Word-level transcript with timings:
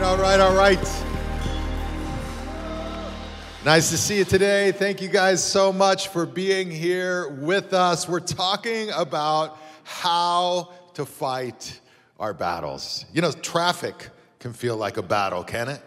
right, 0.00 0.08
all 0.08 0.16
right, 0.16 0.40
all 0.40 0.54
right. 0.54 1.04
Nice 3.66 3.90
to 3.90 3.98
see 3.98 4.16
you 4.18 4.24
today. 4.24 4.72
Thank 4.72 5.02
you 5.02 5.08
guys 5.08 5.44
so 5.44 5.72
much 5.72 6.08
for 6.08 6.24
being 6.24 6.70
here 6.70 7.28
with 7.28 7.74
us. 7.74 8.08
We're 8.08 8.20
talking 8.20 8.88
about 8.96 9.58
how 9.84 10.72
to 10.94 11.04
fight 11.04 11.78
our 12.18 12.32
battles. 12.32 13.04
You 13.12 13.20
know, 13.20 13.32
traffic 13.32 14.08
can 14.38 14.54
feel 14.54 14.76
like 14.76 14.96
a 14.96 15.02
battle, 15.02 15.44
can 15.44 15.68
it? 15.68 15.82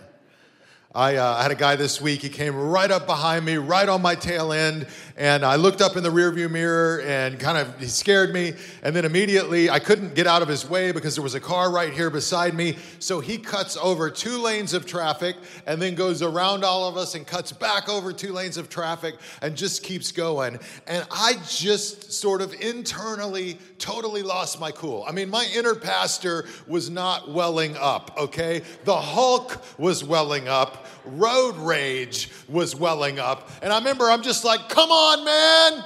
I, 0.96 1.16
uh, 1.16 1.42
had 1.42 1.50
a 1.50 1.56
guy 1.56 1.76
this 1.76 2.00
week. 2.00 2.22
He 2.22 2.30
came 2.30 2.56
right 2.56 2.92
up 2.92 3.08
behind 3.08 3.46
me, 3.46 3.56
right 3.56 3.90
on 3.90 4.04
my 4.04 4.14
tail 4.14 4.54
end, 4.54 4.86
and 5.18 5.44
I 5.44 5.56
looked 5.56 5.82
up 5.82 5.98
in 5.98 6.04
the 6.04 6.12
rearview 6.12 6.52
mirror 6.52 7.02
and 7.02 7.40
kind 7.40 7.58
of 7.58 7.80
he 7.80 7.88
scared 7.88 8.32
me. 8.32 8.54
And 8.84 8.96
then 8.96 9.04
immediately 9.04 9.72
I 9.72 9.80
couldn't 9.80 10.14
get 10.14 10.28
out 10.28 10.44
of 10.44 10.48
his 10.48 10.70
way 10.70 10.92
because 10.92 11.16
there 11.16 11.24
was 11.24 11.34
a 11.34 11.40
car 11.40 11.72
right 11.72 11.92
here 11.92 12.12
beside 12.12 12.54
me. 12.54 12.78
So 13.00 13.22
he 13.22 13.40
cuts 13.40 13.76
over 13.76 14.12
two 14.12 14.38
lanes 14.38 14.76
of 14.76 14.86
traffic 14.86 15.36
and 15.66 15.82
then 15.82 15.96
goes 15.96 16.22
around 16.22 16.64
all 16.64 16.88
of 16.88 16.96
us 16.96 17.16
and 17.16 17.26
cuts 17.26 17.52
back 17.52 17.90
over 17.90 18.14
two 18.14 18.32
lanes 18.32 18.58
of 18.58 18.70
traffic 18.70 19.16
and 19.42 19.56
just 19.56 19.82
keeps 19.82 20.12
going. 20.12 20.60
And 20.86 21.08
I 21.10 21.38
just 21.48 22.14
sort 22.14 22.40
of 22.40 22.54
internally 22.62 23.58
totally 23.80 24.22
lost 24.22 24.60
my 24.60 24.70
cool. 24.70 25.04
I 25.08 25.12
mean, 25.12 25.32
my 25.32 25.48
inner 25.56 25.74
pastor 25.74 26.46
was 26.68 26.92
not 26.92 27.32
welling 27.32 27.76
up. 27.78 28.16
Okay, 28.16 28.62
the 28.84 28.96
Hulk 28.96 29.60
was 29.80 30.04
welling 30.04 30.48
up 30.48 30.83
road 31.06 31.56
rage 31.58 32.30
was 32.48 32.76
welling 32.76 33.20
up. 33.20 33.50
And 33.62 33.72
I 33.72 33.78
remember 33.78 34.06
I'm 34.06 34.24
just 34.24 34.44
like, 34.44 34.70
come 34.70 34.92
on, 34.92 35.26
man. 35.26 35.86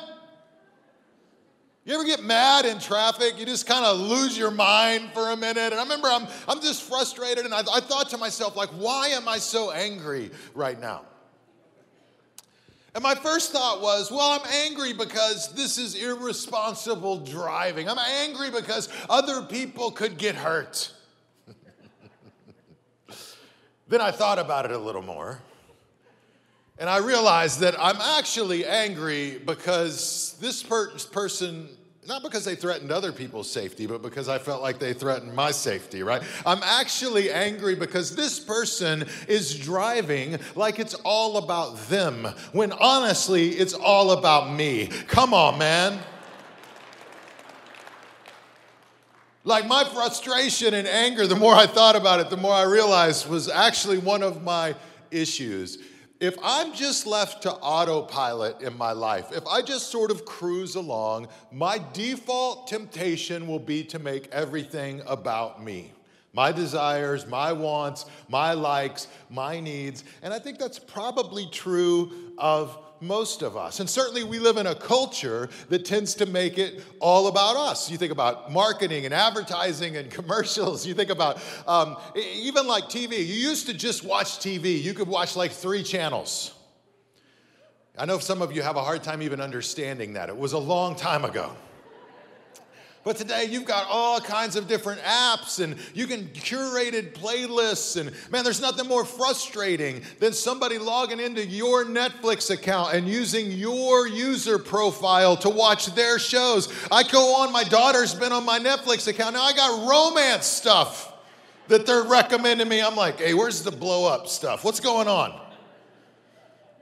You 1.86 1.94
ever 1.94 2.04
get 2.04 2.22
mad 2.22 2.66
in 2.66 2.80
traffic? 2.80 3.40
You 3.40 3.46
just 3.46 3.66
kind 3.66 3.86
of 3.86 3.98
lose 3.98 4.38
your 4.38 4.52
mind 4.52 5.10
for 5.14 5.32
a 5.32 5.38
minute. 5.38 5.72
And 5.72 5.76
I 5.76 5.84
remember 5.84 6.10
I'm, 6.10 6.28
I'm 6.46 6.62
just 6.62 6.84
frustrated, 6.84 7.46
and 7.46 7.54
I, 7.54 7.60
I 7.60 7.80
thought 7.80 8.10
to 8.10 8.18
myself, 8.18 8.58
like, 8.58 8.70
why 8.72 9.08
am 9.08 9.30
I 9.30 9.38
so 9.38 9.72
angry 9.72 10.32
right 10.54 10.78
now? 10.78 11.04
And 12.94 13.02
my 13.02 13.16
first 13.16 13.54
thought 13.54 13.82
was, 13.82 14.12
well, 14.12 14.32
I'm 14.32 14.46
angry 14.66 14.92
because 14.92 15.54
this 15.54 15.78
is 15.78 15.96
irresponsible 15.96 17.20
driving. 17.20 17.88
I'm 17.88 18.00
angry 18.00 18.50
because 18.50 18.90
other 19.10 19.44
people 19.44 19.92
could 19.92 20.18
get 20.18 20.36
hurt. 20.36 20.92
Then 23.90 24.02
I 24.02 24.12
thought 24.12 24.40
about 24.40 24.66
it 24.66 24.72
a 24.72 24.78
little 24.78 25.02
more. 25.02 25.40
And 26.80 26.90
I 26.90 26.98
realized 26.98 27.62
that 27.62 27.76
I'm 27.80 28.00
actually 28.00 28.66
angry 28.66 29.40
because 29.44 30.36
this 30.40 30.62
per- 30.62 30.92
person, 31.12 31.70
not 32.08 32.22
because 32.22 32.46
they 32.46 32.54
threatened 32.54 32.92
other 32.92 33.12
people's 33.12 33.50
safety, 33.50 33.88
but 33.88 34.04
because 34.04 34.30
I 34.30 34.38
felt 34.38 34.62
like 34.62 34.78
they 34.78 34.94
threatened 34.94 35.34
my 35.34 35.50
safety, 35.50 36.04
right? 36.04 36.22
I'm 36.46 36.62
actually 36.62 37.32
angry 37.32 37.74
because 37.74 38.16
this 38.16 38.40
person 38.40 39.06
is 39.28 39.58
driving 39.58 40.38
like 40.56 40.78
it's 40.78 40.94
all 41.04 41.38
about 41.38 41.78
them, 41.88 42.28
when 42.52 42.72
honestly, 42.74 43.50
it's 43.50 43.74
all 43.74 44.12
about 44.12 44.54
me. 44.54 44.88
Come 45.08 45.34
on, 45.34 45.58
man. 45.58 46.00
Like 49.48 49.66
my 49.66 49.86
frustration 49.86 50.74
and 50.74 50.86
anger, 50.86 51.26
the 51.26 51.38
more 51.38 51.56
I 51.56 51.68
thought 51.68 51.96
about 51.96 52.20
it, 52.20 52.30
the 52.30 52.36
more 52.36 52.52
I 52.52 52.64
realized 52.64 53.30
was 53.30 53.48
actually 53.48 53.98
one 53.98 54.22
of 54.22 54.44
my 54.44 54.76
issues. 55.10 55.78
If 56.20 56.36
I'm 56.44 56.74
just 56.74 57.08
left 57.08 57.44
to 57.44 57.54
autopilot 57.54 58.62
in 58.62 58.78
my 58.78 58.92
life, 58.92 59.32
if 59.32 59.48
I 59.48 59.62
just 59.62 59.90
sort 59.90 60.12
of 60.12 60.26
cruise 60.26 60.76
along, 60.76 61.30
my 61.50 61.80
default 61.94 62.68
temptation 62.68 63.48
will 63.48 63.58
be 63.58 63.86
to 63.86 64.00
make 64.00 64.28
everything 64.34 65.02
about 65.08 65.64
me 65.64 65.94
my 66.34 66.52
desires, 66.52 67.26
my 67.26 67.52
wants, 67.52 68.06
my 68.28 68.54
likes, 68.54 69.08
my 69.30 69.60
needs. 69.60 70.04
And 70.22 70.32
I 70.32 70.38
think 70.38 70.60
that's 70.60 70.78
probably 70.78 71.48
true 71.52 72.34
of 72.38 72.78
most 73.02 73.42
of 73.42 73.56
us. 73.56 73.80
And 73.80 73.90
certainly 73.90 74.24
we 74.24 74.40
live 74.40 74.58
in 74.58 74.68
a 74.68 74.76
culture 74.76 75.50
that 75.70 75.86
tends 75.86 76.16
to 76.16 76.26
make 76.26 76.58
it 76.58 76.84
all 77.00 77.28
about 77.28 77.56
us. 77.56 77.90
You 77.90 77.98
think 77.98 78.12
about 78.12 78.52
marketing 78.52 79.06
and 79.06 79.14
advertising 79.14 79.98
and 79.98 80.10
commercials. 80.18 80.86
You 80.86 80.94
think 80.94 81.10
about 81.10 81.42
um, 81.68 81.98
even 82.16 82.68
like 82.68 82.86
TV. 82.86 83.18
You 83.20 83.36
used 83.36 83.68
to 83.68 83.74
just 83.74 84.04
watch 84.04 84.40
TV, 84.40 84.82
you 84.82 84.94
could 84.94 85.08
watch 85.08 85.36
like 85.36 85.52
three 85.52 85.84
channels. 85.84 86.54
I 87.98 88.06
know 88.06 88.20
some 88.20 88.44
of 88.44 88.56
you 88.56 88.62
have 88.62 88.76
a 88.76 88.84
hard 88.84 89.02
time 89.02 89.24
even 89.24 89.42
understanding 89.42 90.14
that. 90.14 90.30
It 90.30 90.38
was 90.38 90.54
a 90.54 90.60
long 90.60 90.96
time 90.96 91.26
ago. 91.26 91.52
But 93.08 93.16
today 93.16 93.46
you've 93.46 93.64
got 93.64 93.88
all 93.90 94.20
kinds 94.20 94.58
of 94.58 94.68
different 94.68 95.00
apps 95.00 95.64
and 95.64 95.78
you 95.94 96.08
can 96.08 96.26
curated 96.26 97.14
playlists. 97.14 97.96
And 97.96 98.12
man, 98.34 98.44
there's 98.44 98.60
nothing 98.60 98.86
more 98.86 99.06
frustrating 99.06 100.02
than 100.20 100.34
somebody 100.34 100.78
logging 100.78 101.22
into 101.22 101.46
your 101.46 101.86
Netflix 101.86 102.52
account 102.52 102.96
and 102.96 103.08
using 103.08 103.50
your 103.50 104.10
user 104.10 104.60
profile 104.60 105.38
to 105.38 105.50
watch 105.50 105.86
their 105.96 106.20
shows. 106.20 106.68
I 106.92 107.04
go 107.04 107.38
on, 107.38 107.54
my 107.54 107.64
daughter's 107.64 108.14
been 108.14 108.34
on 108.34 108.44
my 108.46 108.60
Netflix 108.60 109.08
account. 109.08 109.36
Now 109.36 109.44
I 109.44 109.54
got 109.54 109.88
romance 109.88 110.46
stuff 110.46 111.14
that 111.70 111.86
they're 111.86 112.04
recommending 112.04 112.68
me. 112.68 112.82
I'm 112.82 112.98
like, 112.98 113.22
hey, 113.22 113.34
where's 113.34 113.64
the 113.64 113.72
blow 113.72 114.14
up 114.14 114.28
stuff? 114.28 114.66
What's 114.66 114.82
going 114.82 115.08
on? 115.08 115.47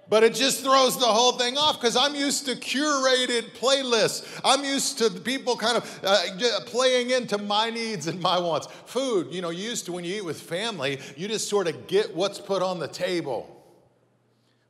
But 0.08 0.24
it 0.24 0.36
just 0.36 0.64
throws 0.64 0.98
the 0.98 1.06
whole 1.06 1.34
thing 1.34 1.58
off 1.58 1.80
because 1.80 1.98
I'm 1.98 2.14
used 2.14 2.46
to 2.46 2.56
curated 2.56 3.56
playlists. 3.58 4.40
I'm 4.44 4.64
used 4.64 5.00
to 5.00 5.10
people 5.10 5.58
kind 5.58 5.78
of 5.78 6.00
uh, 6.04 6.60
playing 6.66 7.10
into 7.10 7.40
my 7.40 7.72
needs 7.72 8.06
and 8.06 8.22
my 8.22 8.38
wants. 8.38 8.68
Food, 8.86 9.34
you 9.34 9.42
know, 9.42 9.50
you 9.50 9.64
used 9.64 9.86
to 9.86 9.92
when 9.92 10.04
you 10.04 10.18
eat 10.18 10.26
with 10.26 10.40
family, 10.40 11.00
you 11.18 11.28
just 11.28 11.50
sort 11.50 11.68
of 11.68 11.88
get 11.88 12.16
what's 12.16 12.40
put 12.40 12.62
on 12.62 12.80
the 12.80 12.88
table. 12.88 13.55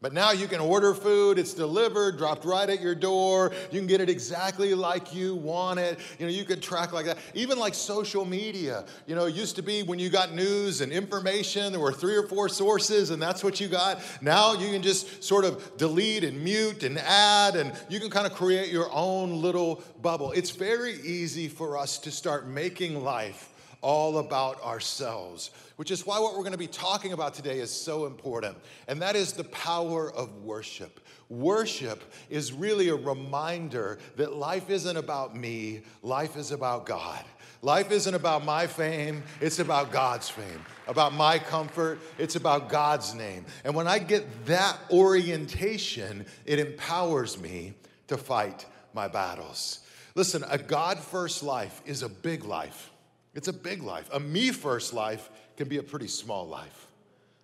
But 0.06 0.14
now 0.14 0.34
you 0.34 0.48
can 0.48 0.62
order 0.62 0.94
food, 0.94 1.40
it's 1.40 1.56
delivered, 1.56 2.20
dropped 2.20 2.46
right 2.46 2.70
at 2.70 2.80
your 2.80 2.94
door. 2.94 3.52
You 3.72 3.80
can 3.80 3.88
get 3.88 4.02
it 4.02 4.08
exactly 4.08 4.76
like 4.76 5.16
you 5.16 5.34
want 5.34 5.80
it. 5.80 6.00
You 6.20 6.28
know, 6.28 6.32
you 6.32 6.46
can 6.46 6.62
track 6.62 6.94
like 6.94 7.08
that. 7.08 7.18
Even 7.34 7.58
like 7.58 7.74
social 7.74 8.24
media. 8.24 8.86
You 9.08 9.16
know, 9.16 9.26
it 9.26 9.34
used 9.34 9.56
to 9.56 9.64
be 9.64 9.82
when 9.82 9.98
you 9.98 10.12
got 10.12 10.32
news 10.32 10.82
and 10.82 10.92
information, 10.92 11.72
there 11.72 11.82
were 11.82 11.92
three 11.92 12.16
or 12.16 12.28
four 12.28 12.50
sources 12.50 13.10
and 13.10 13.20
that's 13.20 13.44
what 13.44 13.60
you 13.60 13.68
got. 13.68 14.00
Now 14.22 14.54
you 14.54 14.70
can 14.70 14.84
just 14.84 15.24
sort 15.24 15.44
of 15.44 15.76
delete 15.76 16.24
and 16.24 16.40
mute 16.40 16.84
and 16.84 17.00
add 17.00 17.56
and 17.56 17.74
you 17.90 18.00
can 18.00 18.12
kind 18.12 18.28
of 18.28 18.34
create 18.36 18.72
your 18.72 18.94
own 18.94 19.42
little 19.42 19.84
bubble. 20.04 20.34
It's 20.34 20.52
very 20.52 21.02
easy 21.02 21.48
for 21.48 21.80
us 21.80 21.98
to 21.98 22.12
start 22.12 22.46
making 22.46 23.04
life 23.04 23.55
all 23.86 24.18
about 24.18 24.60
ourselves, 24.64 25.52
which 25.76 25.92
is 25.92 26.08
why 26.08 26.18
what 26.20 26.34
we're 26.34 26.40
going 26.40 26.52
to 26.52 26.58
be 26.58 26.66
talking 26.66 27.14
about 27.14 27.36
today 27.36 27.60
is 27.60 27.70
so 27.70 28.08
important, 28.08 28.58
and 28.88 29.00
that 29.00 29.16
is 29.16 29.34
the 29.34 29.44
power 29.44 30.12
of 30.12 30.44
worship. 30.44 31.00
Worship 31.30 32.02
is 32.32 32.52
really 32.52 32.90
a 32.90 32.96
reminder 32.96 34.00
that 34.16 34.34
life 34.34 34.72
isn't 34.72 34.98
about 34.98 35.36
me, 35.36 35.84
life 36.02 36.36
is 36.36 36.52
about 36.52 36.88
God. 36.88 37.24
Life 37.62 37.92
isn't 37.92 38.16
about 38.16 38.44
my 38.44 38.66
fame, 38.66 39.22
it's 39.40 39.60
about 39.60 39.92
God's 39.92 40.30
fame. 40.30 40.66
About 40.88 41.14
my 41.14 41.38
comfort, 41.38 42.00
it's 42.18 42.36
about 42.36 42.70
God's 42.70 43.14
name. 43.14 43.46
And 43.64 43.76
when 43.76 43.88
I 43.88 44.00
get 44.00 44.48
that 44.48 44.80
orientation, 44.90 46.26
it 46.48 46.58
empowers 46.58 47.40
me 47.40 47.74
to 48.08 48.18
fight 48.18 48.66
my 48.96 49.08
battles. 49.08 49.82
Listen, 50.16 50.44
a 50.50 50.58
God 50.58 50.98
first 50.98 51.44
life 51.44 51.84
is 51.86 52.02
a 52.02 52.10
big 52.10 52.46
life. 52.46 52.90
It's 53.36 53.50
a 53.50 53.54
big 53.54 53.84
life. 53.84 54.10
A 54.14 54.20
me 54.20 54.52
first 54.52 54.94
life 54.94 55.30
can 55.58 55.68
be 55.68 55.78
a 55.78 55.84
pretty 55.84 56.08
small 56.08 56.48
life. 56.48 56.88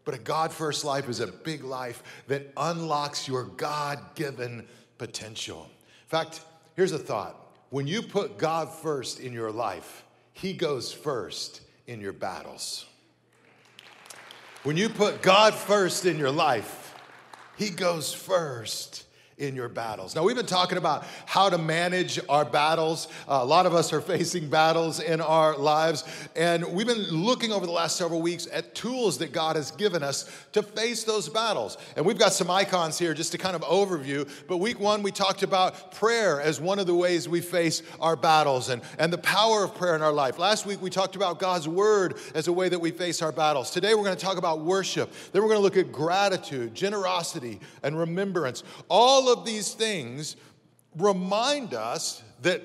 But 0.05 0.15
a 0.15 0.17
God 0.17 0.51
first 0.51 0.83
life 0.83 1.07
is 1.09 1.19
a 1.19 1.27
big 1.27 1.63
life 1.63 2.01
that 2.27 2.51
unlocks 2.57 3.27
your 3.27 3.43
God 3.43 3.99
given 4.15 4.65
potential. 4.97 5.69
In 6.03 6.07
fact, 6.07 6.41
here's 6.75 6.93
a 6.93 6.97
thought 6.97 7.35
when 7.69 7.87
you 7.87 8.01
put 8.01 8.37
God 8.37 8.69
first 8.73 9.19
in 9.19 9.31
your 9.31 9.51
life, 9.51 10.03
He 10.33 10.53
goes 10.53 10.91
first 10.91 11.61
in 11.87 12.01
your 12.01 12.13
battles. 12.13 12.85
When 14.63 14.77
you 14.77 14.89
put 14.89 15.21
God 15.21 15.53
first 15.53 16.05
in 16.05 16.17
your 16.17 16.31
life, 16.31 16.95
He 17.57 17.69
goes 17.69 18.13
first 18.13 19.05
in 19.41 19.55
your 19.55 19.67
battles. 19.67 20.15
Now, 20.15 20.23
we've 20.23 20.35
been 20.35 20.45
talking 20.45 20.77
about 20.77 21.03
how 21.25 21.49
to 21.49 21.57
manage 21.57 22.19
our 22.29 22.45
battles. 22.45 23.07
Uh, 23.27 23.39
a 23.41 23.45
lot 23.45 23.65
of 23.65 23.73
us 23.73 23.91
are 23.91 24.01
facing 24.11 24.49
battles 24.49 24.99
in 24.99 25.19
our 25.19 25.57
lives, 25.57 26.03
and 26.35 26.63
we've 26.65 26.85
been 26.85 27.09
looking 27.09 27.51
over 27.51 27.65
the 27.65 27.71
last 27.71 27.97
several 27.97 28.21
weeks 28.21 28.47
at 28.53 28.75
tools 28.75 29.17
that 29.17 29.31
God 29.31 29.55
has 29.55 29.71
given 29.71 30.03
us 30.03 30.29
to 30.53 30.61
face 30.61 31.03
those 31.03 31.27
battles. 31.27 31.77
And 31.95 32.05
we've 32.05 32.19
got 32.19 32.33
some 32.33 32.51
icons 32.51 32.99
here 32.99 33.15
just 33.15 33.31
to 33.31 33.39
kind 33.39 33.55
of 33.55 33.63
overview. 33.63 34.29
But 34.47 34.57
week 34.57 34.79
one, 34.79 35.01
we 35.01 35.11
talked 35.11 35.41
about 35.41 35.91
prayer 35.93 36.39
as 36.39 36.61
one 36.61 36.77
of 36.77 36.85
the 36.85 36.95
ways 36.95 37.27
we 37.27 37.41
face 37.41 37.81
our 37.99 38.15
battles 38.15 38.69
and, 38.69 38.83
and 38.99 39.11
the 39.11 39.17
power 39.17 39.63
of 39.63 39.73
prayer 39.73 39.95
in 39.95 40.03
our 40.03 40.13
life. 40.13 40.37
Last 40.37 40.67
week, 40.67 40.81
we 40.81 40.91
talked 40.91 41.15
about 41.15 41.39
God's 41.39 41.67
word 41.67 42.17
as 42.35 42.47
a 42.47 42.53
way 42.53 42.69
that 42.69 42.79
we 42.79 42.91
face 42.91 43.23
our 43.23 43.31
battles. 43.31 43.71
Today, 43.71 43.95
we're 43.95 44.03
going 44.03 44.15
to 44.15 44.23
talk 44.23 44.37
about 44.37 44.61
worship. 44.61 45.11
Then, 45.31 45.41
we're 45.41 45.49
going 45.49 45.59
to 45.59 45.63
look 45.63 45.77
at 45.77 45.91
gratitude, 45.91 46.75
generosity, 46.75 47.59
and 47.81 47.97
remembrance. 47.97 48.63
All 48.87 49.30
of 49.31 49.45
these 49.45 49.73
things 49.73 50.35
remind 50.95 51.73
us 51.73 52.21
that 52.41 52.61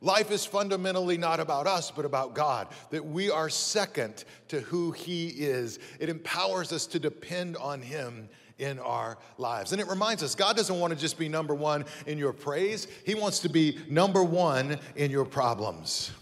Life 0.00 0.30
is 0.30 0.46
fundamentally 0.46 1.18
not 1.18 1.40
about 1.40 1.66
us, 1.66 1.90
but 1.90 2.04
about 2.04 2.34
God, 2.34 2.68
that 2.90 3.04
we 3.04 3.30
are 3.30 3.50
second 3.50 4.24
to 4.46 4.60
who 4.60 4.92
He 4.92 5.28
is. 5.28 5.80
It 5.98 6.08
empowers 6.08 6.72
us 6.72 6.86
to 6.88 7.00
depend 7.00 7.56
on 7.56 7.82
Him 7.82 8.28
in 8.58 8.78
our 8.78 9.18
lives. 9.38 9.72
And 9.72 9.80
it 9.80 9.88
reminds 9.88 10.22
us 10.22 10.36
God 10.36 10.56
doesn't 10.56 10.78
want 10.78 10.92
to 10.92 10.98
just 10.98 11.18
be 11.18 11.28
number 11.28 11.54
one 11.54 11.84
in 12.06 12.16
your 12.16 12.32
praise, 12.32 12.86
He 13.04 13.16
wants 13.16 13.40
to 13.40 13.48
be 13.48 13.78
number 13.88 14.22
one 14.22 14.78
in 14.94 15.10
your 15.10 15.24
problems. 15.24 16.12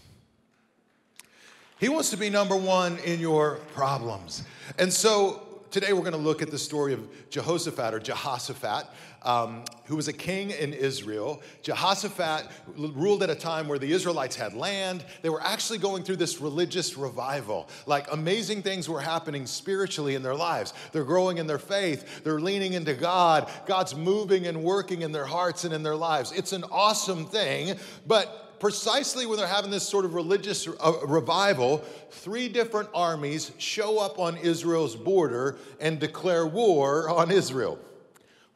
He 1.79 1.89
wants 1.89 2.09
to 2.09 2.17
be 2.17 2.31
number 2.31 2.55
one 2.55 2.97
in 3.05 3.19
your 3.19 3.57
problems. 3.75 4.43
And 4.79 4.91
so 4.91 5.61
today 5.69 5.93
we're 5.93 5.99
going 5.99 6.13
to 6.13 6.17
look 6.17 6.41
at 6.41 6.49
the 6.49 6.57
story 6.57 6.93
of 6.93 7.29
Jehoshaphat 7.29 7.93
or 7.93 7.99
Jehoshaphat, 7.99 8.87
um, 9.23 9.63
who 9.85 9.95
was 9.95 10.07
a 10.07 10.13
king 10.13 10.51
in 10.51 10.73
Israel. 10.73 11.41
Jehoshaphat 11.61 12.47
ruled 12.75 13.23
at 13.23 13.29
a 13.29 13.35
time 13.35 13.67
where 13.67 13.79
the 13.79 13.91
Israelites 13.91 14.35
had 14.35 14.53
land. 14.53 15.03
They 15.21 15.29
were 15.29 15.41
actually 15.41 15.79
going 15.79 16.03
through 16.03 16.17
this 16.17 16.39
religious 16.39 16.97
revival. 16.97 17.69
Like 17.85 18.11
amazing 18.11 18.61
things 18.61 18.89
were 18.89 19.01
happening 19.01 19.45
spiritually 19.45 20.15
in 20.15 20.23
their 20.23 20.35
lives. 20.35 20.73
They're 20.91 21.03
growing 21.03 21.37
in 21.37 21.47
their 21.47 21.59
faith, 21.59 22.23
they're 22.23 22.39
leaning 22.39 22.73
into 22.73 22.93
God. 22.93 23.49
God's 23.65 23.95
moving 23.95 24.47
and 24.47 24.63
working 24.63 25.01
in 25.01 25.11
their 25.11 25.25
hearts 25.25 25.63
and 25.63 25.73
in 25.73 25.83
their 25.83 25.95
lives. 25.95 26.31
It's 26.31 26.53
an 26.53 26.63
awesome 26.71 27.25
thing, 27.25 27.77
but 28.05 28.59
precisely 28.59 29.25
when 29.25 29.37
they're 29.37 29.47
having 29.47 29.71
this 29.71 29.87
sort 29.87 30.05
of 30.05 30.13
religious 30.13 30.67
uh, 30.67 30.93
revival, 31.05 31.77
three 32.09 32.49
different 32.49 32.89
armies 32.93 33.51
show 33.57 33.99
up 33.99 34.19
on 34.19 34.37
Israel's 34.37 34.95
border 34.95 35.57
and 35.79 35.99
declare 35.99 36.45
war 36.45 37.09
on 37.09 37.31
Israel. 37.31 37.77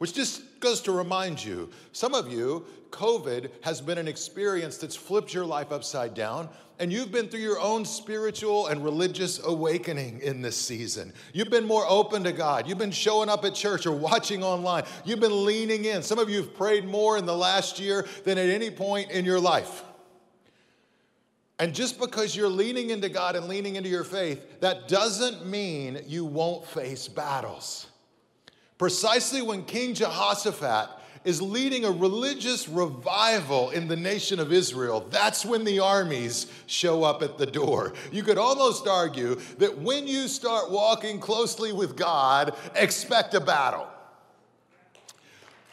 Which 0.02 0.14
just 0.14 0.58
goes 0.58 0.80
to 0.80 0.90
remind 0.90 1.44
you, 1.44 1.70
some 1.92 2.12
of 2.12 2.28
you, 2.28 2.66
COVID 2.90 3.48
has 3.60 3.80
been 3.80 3.98
an 3.98 4.08
experience 4.08 4.76
that's 4.76 4.96
flipped 4.96 5.32
your 5.32 5.46
life 5.46 5.70
upside 5.70 6.12
down, 6.12 6.48
and 6.80 6.92
you've 6.92 7.12
been 7.12 7.28
through 7.28 7.38
your 7.38 7.60
own 7.60 7.84
spiritual 7.84 8.66
and 8.66 8.82
religious 8.82 9.38
awakening 9.46 10.18
in 10.20 10.42
this 10.42 10.56
season. 10.56 11.12
You've 11.32 11.50
been 11.50 11.68
more 11.68 11.84
open 11.88 12.24
to 12.24 12.32
God. 12.32 12.66
You've 12.66 12.78
been 12.78 12.90
showing 12.90 13.28
up 13.28 13.44
at 13.44 13.54
church 13.54 13.86
or 13.86 13.92
watching 13.92 14.42
online. 14.42 14.82
You've 15.04 15.20
been 15.20 15.46
leaning 15.46 15.84
in. 15.84 16.02
Some 16.02 16.18
of 16.18 16.28
you 16.28 16.38
have 16.38 16.52
prayed 16.52 16.84
more 16.84 17.16
in 17.16 17.24
the 17.24 17.36
last 17.36 17.78
year 17.78 18.04
than 18.24 18.38
at 18.38 18.48
any 18.48 18.72
point 18.72 19.12
in 19.12 19.24
your 19.24 19.38
life. 19.38 19.84
And 21.60 21.72
just 21.72 22.00
because 22.00 22.34
you're 22.34 22.48
leaning 22.48 22.90
into 22.90 23.08
God 23.08 23.36
and 23.36 23.46
leaning 23.46 23.76
into 23.76 23.88
your 23.88 24.02
faith, 24.02 24.58
that 24.62 24.88
doesn't 24.88 25.46
mean 25.46 26.00
you 26.08 26.24
won't 26.24 26.66
face 26.66 27.06
battles. 27.06 27.86
Precisely 28.82 29.42
when 29.42 29.62
King 29.62 29.94
Jehoshaphat 29.94 30.88
is 31.22 31.40
leading 31.40 31.84
a 31.84 31.90
religious 31.92 32.68
revival 32.68 33.70
in 33.70 33.86
the 33.86 33.94
nation 33.94 34.40
of 34.40 34.52
Israel, 34.52 35.06
that's 35.08 35.46
when 35.46 35.62
the 35.62 35.78
armies 35.78 36.48
show 36.66 37.04
up 37.04 37.22
at 37.22 37.38
the 37.38 37.46
door. 37.46 37.92
You 38.10 38.24
could 38.24 38.38
almost 38.38 38.88
argue 38.88 39.36
that 39.58 39.78
when 39.78 40.08
you 40.08 40.26
start 40.26 40.68
walking 40.68 41.20
closely 41.20 41.72
with 41.72 41.96
God, 41.96 42.56
expect 42.74 43.34
a 43.34 43.40
battle. 43.40 43.86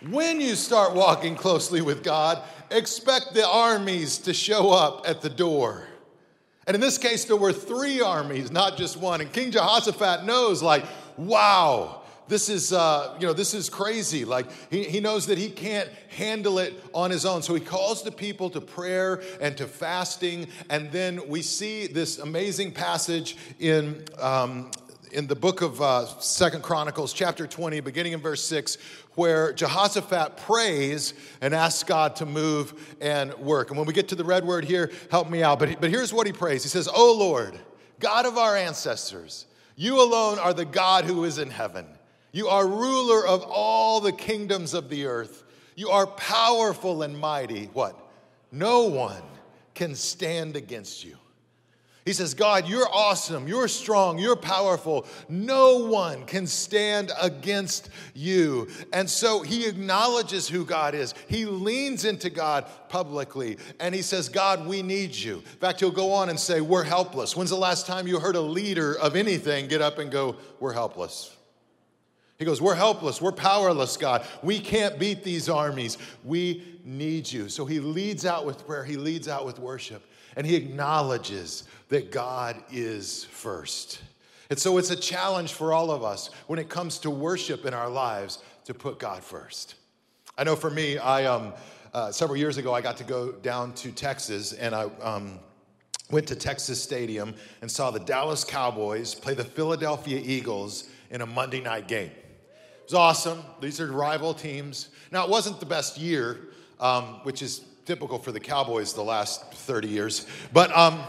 When 0.07 0.39
you 0.39 0.53
start 0.53 0.93
walking 0.93 1.33
closely 1.33 1.81
with 1.81 2.03
God, 2.03 2.43
expect 2.69 3.33
the 3.33 3.47
armies 3.47 4.19
to 4.19 4.35
show 4.35 4.69
up 4.69 5.09
at 5.09 5.21
the 5.21 5.31
door. 5.31 5.87
And 6.67 6.75
in 6.75 6.81
this 6.81 6.99
case, 6.99 7.25
there 7.25 7.37
were 7.37 7.53
three 7.53 8.01
armies, 8.01 8.51
not 8.51 8.77
just 8.77 8.97
one. 8.97 9.19
And 9.19 9.33
King 9.33 9.49
Jehoshaphat 9.49 10.25
knows, 10.25 10.61
like, 10.61 10.85
wow, 11.17 11.99
this 12.29 12.47
is, 12.47 12.71
uh, 12.71 13.17
you 13.19 13.27
know, 13.27 13.33
this 13.33 13.53
is 13.53 13.69
crazy. 13.69 14.23
Like, 14.23 14.47
he, 14.69 14.83
he 14.83 14.99
knows 14.99 15.25
that 15.27 15.37
he 15.37 15.49
can't 15.49 15.89
handle 16.09 16.59
it 16.59 16.81
on 16.93 17.11
his 17.11 17.25
own. 17.25 17.41
So 17.41 17.55
he 17.55 17.61
calls 17.61 18.03
the 18.03 18.11
people 18.11 18.49
to 18.51 18.61
prayer 18.61 19.21
and 19.41 19.57
to 19.57 19.67
fasting. 19.67 20.47
And 20.69 20.91
then 20.91 21.27
we 21.27 21.41
see 21.41 21.87
this 21.87 22.19
amazing 22.19 22.71
passage 22.71 23.35
in 23.59 24.05
um, 24.19 24.71
in 25.11 25.27
the 25.27 25.35
book 25.35 25.61
of 25.61 25.81
uh, 25.81 26.05
Second 26.19 26.63
Chronicles, 26.63 27.13
chapter 27.13 27.47
20, 27.47 27.79
beginning 27.79 28.13
in 28.13 28.19
verse 28.19 28.43
6, 28.43 28.77
where 29.15 29.53
Jehoshaphat 29.53 30.37
prays 30.37 31.13
and 31.41 31.53
asks 31.53 31.83
God 31.83 32.15
to 32.17 32.25
move 32.25 32.95
and 33.01 33.33
work. 33.35 33.69
And 33.69 33.77
when 33.77 33.87
we 33.87 33.93
get 33.93 34.09
to 34.09 34.15
the 34.15 34.23
red 34.23 34.45
word 34.45 34.65
here, 34.65 34.91
help 35.09 35.29
me 35.29 35.43
out. 35.43 35.59
But, 35.59 35.81
but 35.81 35.89
here's 35.89 36.13
what 36.13 36.27
he 36.27 36.33
prays 36.33 36.63
He 36.63 36.69
says, 36.69 36.87
O 36.87 37.15
Lord, 37.17 37.59
God 37.99 38.25
of 38.25 38.37
our 38.37 38.55
ancestors, 38.55 39.45
you 39.75 40.01
alone 40.01 40.39
are 40.39 40.53
the 40.53 40.65
God 40.65 41.05
who 41.05 41.23
is 41.23 41.37
in 41.37 41.49
heaven. 41.49 41.85
You 42.31 42.47
are 42.47 42.67
ruler 42.67 43.25
of 43.25 43.43
all 43.43 44.01
the 44.01 44.11
kingdoms 44.11 44.73
of 44.73 44.89
the 44.89 45.05
earth. 45.05 45.43
You 45.75 45.89
are 45.89 46.07
powerful 46.07 47.03
and 47.03 47.17
mighty. 47.17 47.65
What? 47.73 47.97
No 48.51 48.83
one 48.83 49.23
can 49.73 49.95
stand 49.95 50.55
against 50.55 51.05
you. 51.05 51.15
He 52.05 52.13
says, 52.13 52.33
God, 52.33 52.67
you're 52.67 52.87
awesome, 52.91 53.47
you're 53.47 53.67
strong, 53.67 54.17
you're 54.17 54.35
powerful. 54.35 55.05
No 55.27 55.85
one 55.85 56.25
can 56.25 56.47
stand 56.47 57.11
against 57.21 57.89
you. 58.15 58.67
And 58.91 59.07
so 59.07 59.43
he 59.43 59.67
acknowledges 59.67 60.47
who 60.47 60.65
God 60.65 60.95
is. 60.95 61.13
He 61.27 61.45
leans 61.45 62.05
into 62.05 62.31
God 62.31 62.65
publicly 62.87 63.57
and 63.79 63.93
he 63.93 64.01
says, 64.01 64.27
God, 64.27 64.65
we 64.65 64.81
need 64.81 65.13
you. 65.13 65.35
In 65.35 65.59
fact, 65.59 65.81
he'll 65.81 65.91
go 65.91 66.11
on 66.11 66.29
and 66.29 66.39
say, 66.39 66.61
We're 66.61 66.83
helpless. 66.83 67.35
When's 67.35 67.51
the 67.51 67.57
last 67.57 67.85
time 67.85 68.07
you 68.07 68.19
heard 68.19 68.35
a 68.35 68.41
leader 68.41 68.97
of 68.97 69.15
anything 69.15 69.67
get 69.67 69.81
up 69.81 69.99
and 69.99 70.09
go, 70.09 70.35
We're 70.59 70.73
helpless? 70.73 71.35
He 72.39 72.45
goes, 72.45 72.61
We're 72.61 72.75
helpless. 72.75 73.21
We're 73.21 73.33
powerless, 73.33 73.97
God. 73.97 74.25
We 74.41 74.59
can't 74.59 74.97
beat 74.97 75.23
these 75.23 75.49
armies. 75.49 75.97
We 76.23 76.63
need 76.85 77.29
you. 77.31 77.49
So 77.49 77.65
he 77.65 77.79
leads 77.79 78.25
out 78.25 78.45
with 78.45 78.65
prayer, 78.65 78.85
he 78.85 78.95
leads 78.95 79.27
out 79.27 79.45
with 79.45 79.59
worship, 79.59 80.03
and 80.35 80.47
he 80.47 80.55
acknowledges 80.55 81.65
that 81.89 82.11
God 82.11 82.55
is 82.71 83.25
first. 83.25 84.01
And 84.49 84.57
so 84.57 84.77
it's 84.77 84.89
a 84.89 84.95
challenge 84.95 85.53
for 85.53 85.73
all 85.73 85.91
of 85.91 86.03
us 86.03 86.31
when 86.47 86.57
it 86.57 86.69
comes 86.69 86.97
to 86.99 87.09
worship 87.09 87.65
in 87.65 87.73
our 87.73 87.89
lives 87.89 88.41
to 88.65 88.73
put 88.73 88.97
God 88.97 89.23
first. 89.23 89.75
I 90.37 90.43
know 90.43 90.55
for 90.55 90.69
me, 90.69 90.97
I 90.97 91.25
um, 91.25 91.53
uh, 91.93 92.11
several 92.11 92.37
years 92.37 92.57
ago 92.57 92.73
I 92.73 92.81
got 92.81 92.97
to 92.97 93.03
go 93.03 93.33
down 93.33 93.73
to 93.73 93.91
Texas 93.91 94.53
and 94.53 94.73
I 94.73 94.83
um, 95.01 95.39
went 96.09 96.25
to 96.27 96.35
Texas 96.35 96.81
Stadium 96.81 97.35
and 97.61 97.69
saw 97.69 97.91
the 97.91 97.99
Dallas 97.99 98.43
Cowboys 98.43 99.13
play 99.13 99.33
the 99.33 99.43
Philadelphia 99.43 100.21
Eagles 100.23 100.89
in 101.11 101.21
a 101.21 101.25
Monday 101.25 101.61
night 101.61 101.87
game. 101.87 102.11
Was 102.89 102.95
awesome. 102.95 103.43
These 103.61 103.79
are 103.79 103.91
rival 103.91 104.33
teams. 104.33 104.89
Now 105.11 105.23
it 105.23 105.29
wasn't 105.29 105.59
the 105.59 105.67
best 105.67 105.99
year, 105.99 106.39
um, 106.79 107.19
which 107.21 107.43
is 107.43 107.61
typical 107.85 108.17
for 108.17 108.31
the 108.31 108.39
Cowboys 108.39 108.95
the 108.95 109.03
last 109.03 109.53
30 109.53 109.87
years, 109.87 110.25
but. 110.51 110.75
Um, 110.75 110.99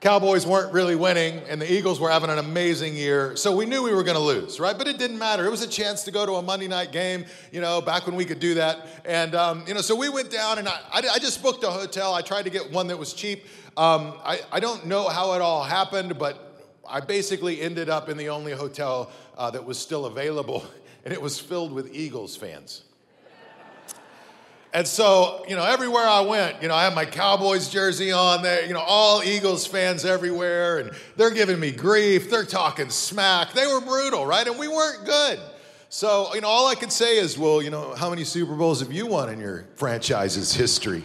Cowboys 0.00 0.46
weren't 0.46 0.72
really 0.72 0.94
winning, 0.94 1.40
and 1.48 1.60
the 1.60 1.72
Eagles 1.72 1.98
were 1.98 2.08
having 2.08 2.30
an 2.30 2.38
amazing 2.38 2.94
year. 2.94 3.34
So 3.34 3.56
we 3.56 3.66
knew 3.66 3.82
we 3.82 3.92
were 3.92 4.04
going 4.04 4.16
to 4.16 4.22
lose, 4.22 4.60
right? 4.60 4.78
But 4.78 4.86
it 4.86 4.96
didn't 4.96 5.18
matter. 5.18 5.44
It 5.44 5.50
was 5.50 5.62
a 5.62 5.68
chance 5.68 6.04
to 6.04 6.12
go 6.12 6.24
to 6.24 6.34
a 6.34 6.42
Monday 6.42 6.68
night 6.68 6.92
game, 6.92 7.24
you 7.50 7.60
know, 7.60 7.80
back 7.80 8.06
when 8.06 8.14
we 8.14 8.24
could 8.24 8.38
do 8.38 8.54
that. 8.54 8.86
And, 9.04 9.34
um, 9.34 9.64
you 9.66 9.74
know, 9.74 9.80
so 9.80 9.96
we 9.96 10.08
went 10.08 10.30
down, 10.30 10.58
and 10.58 10.68
I, 10.68 10.78
I, 10.92 11.18
just 11.18 11.42
booked 11.42 11.64
a 11.64 11.70
hotel. 11.70 12.14
I 12.14 12.22
tried 12.22 12.44
to 12.44 12.50
get 12.50 12.70
one 12.70 12.86
that 12.86 12.96
was 12.96 13.12
cheap. 13.12 13.46
Um, 13.76 14.14
I, 14.24 14.38
I 14.52 14.60
don't 14.60 14.86
know 14.86 15.08
how 15.08 15.32
it 15.32 15.40
all 15.40 15.64
happened, 15.64 16.16
but 16.16 16.47
I 16.88 17.00
basically 17.00 17.60
ended 17.60 17.88
up 17.88 18.08
in 18.08 18.16
the 18.16 18.28
only 18.28 18.52
hotel 18.52 19.10
uh, 19.36 19.50
that 19.50 19.64
was 19.64 19.78
still 19.78 20.06
available, 20.06 20.64
and 21.04 21.12
it 21.12 21.20
was 21.20 21.38
filled 21.38 21.72
with 21.72 21.94
Eagles 21.94 22.36
fans. 22.36 22.82
And 24.72 24.86
so, 24.86 25.44
you 25.48 25.56
know, 25.56 25.64
everywhere 25.64 26.06
I 26.06 26.20
went, 26.20 26.60
you 26.60 26.68
know, 26.68 26.74
I 26.74 26.84
had 26.84 26.94
my 26.94 27.06
Cowboys 27.06 27.70
jersey 27.70 28.12
on 28.12 28.42
there, 28.42 28.66
you 28.66 28.74
know, 28.74 28.80
all 28.80 29.22
Eagles 29.22 29.66
fans 29.66 30.04
everywhere, 30.04 30.78
and 30.78 30.90
they're 31.16 31.30
giving 31.30 31.58
me 31.58 31.70
grief. 31.70 32.28
They're 32.28 32.44
talking 32.44 32.90
smack. 32.90 33.54
They 33.54 33.66
were 33.66 33.80
brutal, 33.80 34.26
right? 34.26 34.46
And 34.46 34.58
we 34.58 34.68
weren't 34.68 35.06
good. 35.06 35.40
So, 35.88 36.34
you 36.34 36.42
know, 36.42 36.48
all 36.48 36.66
I 36.66 36.74
could 36.74 36.92
say 36.92 37.16
is, 37.16 37.38
well, 37.38 37.62
you 37.62 37.70
know, 37.70 37.94
how 37.94 38.10
many 38.10 38.24
Super 38.24 38.54
Bowls 38.54 38.80
have 38.80 38.92
you 38.92 39.06
won 39.06 39.30
in 39.30 39.40
your 39.40 39.64
franchise's 39.76 40.52
history? 40.52 41.02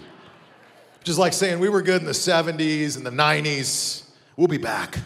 Just 1.06 1.18
like 1.18 1.32
saying 1.32 1.60
we 1.60 1.70
were 1.70 1.82
good 1.82 2.02
in 2.02 2.06
the 2.06 2.12
70s 2.12 2.98
and 2.98 3.06
the 3.06 3.12
90s. 3.12 4.04
We'll 4.36 4.50
be 4.50 4.58
back. 4.58 5.00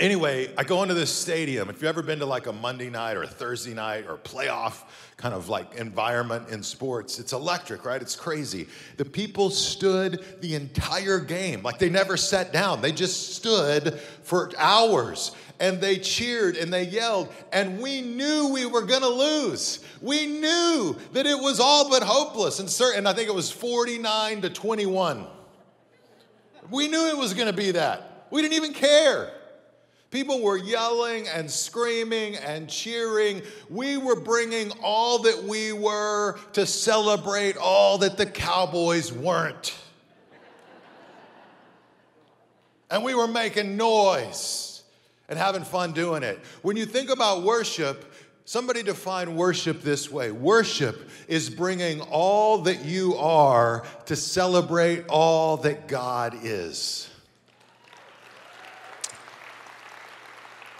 Anyway, 0.00 0.50
I 0.56 0.64
go 0.64 0.82
into 0.82 0.94
this 0.94 1.12
stadium. 1.12 1.68
If 1.68 1.76
you've 1.76 1.84
ever 1.90 2.00
been 2.00 2.20
to 2.20 2.26
like 2.26 2.46
a 2.46 2.54
Monday 2.54 2.88
night 2.88 3.18
or 3.18 3.22
a 3.22 3.26
Thursday 3.26 3.74
night 3.74 4.06
or 4.08 4.16
playoff 4.16 4.84
kind 5.18 5.34
of 5.34 5.50
like 5.50 5.74
environment 5.74 6.48
in 6.48 6.62
sports, 6.62 7.18
it's 7.18 7.34
electric, 7.34 7.84
right? 7.84 8.00
It's 8.00 8.16
crazy. 8.16 8.66
The 8.96 9.04
people 9.04 9.50
stood 9.50 10.24
the 10.40 10.54
entire 10.54 11.18
game, 11.18 11.62
like 11.62 11.78
they 11.78 11.90
never 11.90 12.16
sat 12.16 12.50
down. 12.50 12.80
They 12.80 12.92
just 12.92 13.34
stood 13.34 14.00
for 14.22 14.50
hours 14.56 15.32
and 15.60 15.82
they 15.82 15.98
cheered 15.98 16.56
and 16.56 16.72
they 16.72 16.84
yelled, 16.84 17.30
and 17.52 17.78
we 17.78 18.00
knew 18.00 18.48
we 18.48 18.64
were 18.64 18.86
gonna 18.86 19.06
lose. 19.06 19.84
We 20.00 20.26
knew 20.26 20.96
that 21.12 21.26
it 21.26 21.38
was 21.38 21.60
all 21.60 21.90
but 21.90 22.02
hopeless. 22.02 22.58
And 22.58 22.70
certain, 22.70 23.06
I 23.06 23.12
think 23.12 23.28
it 23.28 23.34
was 23.34 23.50
49 23.50 24.40
to 24.40 24.48
21. 24.48 25.26
We 26.70 26.88
knew 26.88 27.08
it 27.08 27.18
was 27.18 27.34
gonna 27.34 27.52
be 27.52 27.72
that. 27.72 28.28
We 28.30 28.40
didn't 28.40 28.54
even 28.54 28.72
care. 28.72 29.34
People 30.10 30.42
were 30.42 30.56
yelling 30.56 31.28
and 31.28 31.48
screaming 31.48 32.34
and 32.36 32.68
cheering. 32.68 33.42
We 33.68 33.96
were 33.96 34.18
bringing 34.18 34.72
all 34.82 35.20
that 35.20 35.44
we 35.44 35.72
were 35.72 36.38
to 36.54 36.66
celebrate 36.66 37.56
all 37.56 37.98
that 37.98 38.16
the 38.16 38.26
Cowboys 38.26 39.12
weren't. 39.12 39.76
And 42.90 43.04
we 43.04 43.14
were 43.14 43.28
making 43.28 43.76
noise 43.76 44.82
and 45.28 45.38
having 45.38 45.62
fun 45.62 45.92
doing 45.92 46.24
it. 46.24 46.40
When 46.62 46.76
you 46.76 46.86
think 46.86 47.08
about 47.08 47.44
worship, 47.44 48.12
somebody 48.44 48.82
defined 48.82 49.36
worship 49.36 49.80
this 49.80 50.10
way 50.10 50.32
worship 50.32 51.08
is 51.28 51.48
bringing 51.48 52.00
all 52.00 52.58
that 52.62 52.84
you 52.84 53.14
are 53.14 53.86
to 54.06 54.16
celebrate 54.16 55.06
all 55.06 55.58
that 55.58 55.86
God 55.86 56.36
is. 56.42 57.08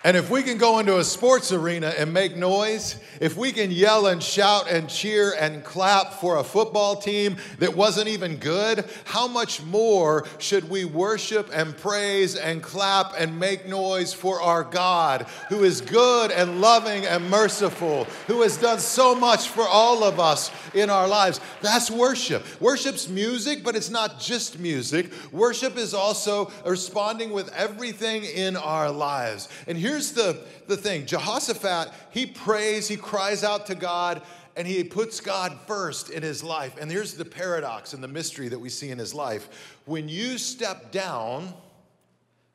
And 0.02 0.16
if 0.16 0.30
we 0.30 0.42
can 0.42 0.57
go 0.57 0.78
into 0.78 0.99
a 0.99 1.04
sports 1.04 1.52
arena 1.52 1.88
and 1.88 2.11
make 2.11 2.35
noise, 2.35 2.99
if 3.21 3.37
we 3.37 3.52
can 3.52 3.71
yell 3.71 4.07
and 4.07 4.23
shout 4.23 4.71
and 4.71 4.88
cheer 4.88 5.35
and 5.38 5.62
clap 5.62 6.14
for 6.14 6.38
a 6.38 6.45
football 6.45 6.97
team 6.97 7.37
that 7.59 7.76
wasn't 7.76 8.09
even 8.09 8.37
good, 8.37 8.88
how 9.04 9.28
much 9.28 9.62
more 9.62 10.26
should 10.38 10.71
we 10.71 10.87
worship 10.87 11.50
and 11.52 11.76
praise 11.76 12.35
and 12.35 12.62
clap 12.62 13.12
and 13.19 13.38
make 13.38 13.69
noise 13.69 14.14
for 14.14 14.40
our 14.40 14.64
God 14.64 15.26
who 15.50 15.64
is 15.64 15.83
good 15.83 16.30
and 16.30 16.62
loving 16.62 17.04
and 17.04 17.28
merciful, 17.28 18.04
who 18.26 18.40
has 18.40 18.57
done 18.57 18.78
so 18.78 19.14
much 19.14 19.49
for 19.49 19.69
all 19.69 20.02
of 20.02 20.19
us 20.19 20.50
in 20.73 20.88
our 20.88 21.09
lives? 21.09 21.40
That's 21.61 21.90
worship. 21.90 22.42
Worship's 22.59 23.07
music, 23.07 23.62
but 23.62 23.76
it's 23.76 23.90
not 23.90 24.19
just 24.19 24.59
music. 24.59 25.11
Worship 25.30 25.76
is 25.76 25.92
also 25.92 26.50
responding 26.64 27.33
with 27.33 27.52
everything 27.52 28.25
in 28.25 28.57
our 28.57 28.90
lives. 28.90 29.50
And 29.66 29.76
here 29.76 29.89
here's 29.90 30.12
the, 30.12 30.38
the 30.68 30.76
thing 30.76 31.04
Jehoshaphat, 31.04 31.92
he 32.11 32.26
prays, 32.26 32.88
he 32.88 32.97
cries 32.97 33.42
out 33.42 33.66
to 33.66 33.75
God, 33.75 34.23
and 34.56 34.66
he 34.66 34.85
puts 34.85 35.20
God 35.20 35.59
first 35.66 36.11
in 36.11 36.23
his 36.23 36.42
life. 36.44 36.76
And 36.80 36.90
here's 36.90 37.14
the 37.14 37.25
paradox 37.25 37.92
and 37.92 38.02
the 38.02 38.09
mystery 38.09 38.49
that 38.49 38.59
we 38.59 38.68
see 38.68 38.90
in 38.90 38.99
his 38.99 39.14
life. 39.14 39.76
When 39.85 40.09
you 40.09 40.38
step 40.38 40.92
down, 40.92 41.54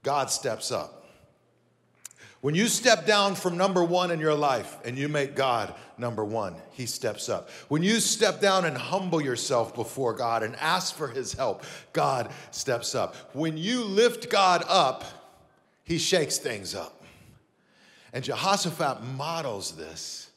God 0.03 0.29
steps 0.29 0.71
up. 0.71 1.03
When 2.41 2.53
you 2.53 2.67
step 2.67 3.07
down 3.07 3.33
from 3.33 3.57
number 3.57 3.83
one 3.83 4.11
in 4.11 4.19
your 4.19 4.35
life 4.35 4.77
and 4.85 4.97
you 4.99 5.09
make 5.09 5.35
God 5.35 5.73
number 5.97 6.23
one, 6.23 6.55
He 6.73 6.85
steps 6.85 7.27
up. 7.27 7.49
When 7.69 7.81
you 7.81 7.99
step 7.99 8.39
down 8.39 8.65
and 8.65 8.77
humble 8.77 9.19
yourself 9.19 9.73
before 9.73 10.13
God 10.13 10.43
and 10.43 10.55
ask 10.57 10.93
for 10.93 11.07
His 11.07 11.33
help, 11.33 11.63
God 11.91 12.31
steps 12.51 12.93
up. 12.93 13.15
When 13.33 13.57
you 13.57 13.83
lift 13.83 14.29
God 14.29 14.63
up, 14.67 15.05
He 15.85 15.97
shakes 15.97 16.37
things 16.37 16.75
up. 16.75 16.95
And 18.15 18.23
Jehoshaphat 18.23 19.03
models 19.03 19.73
this 19.73 20.29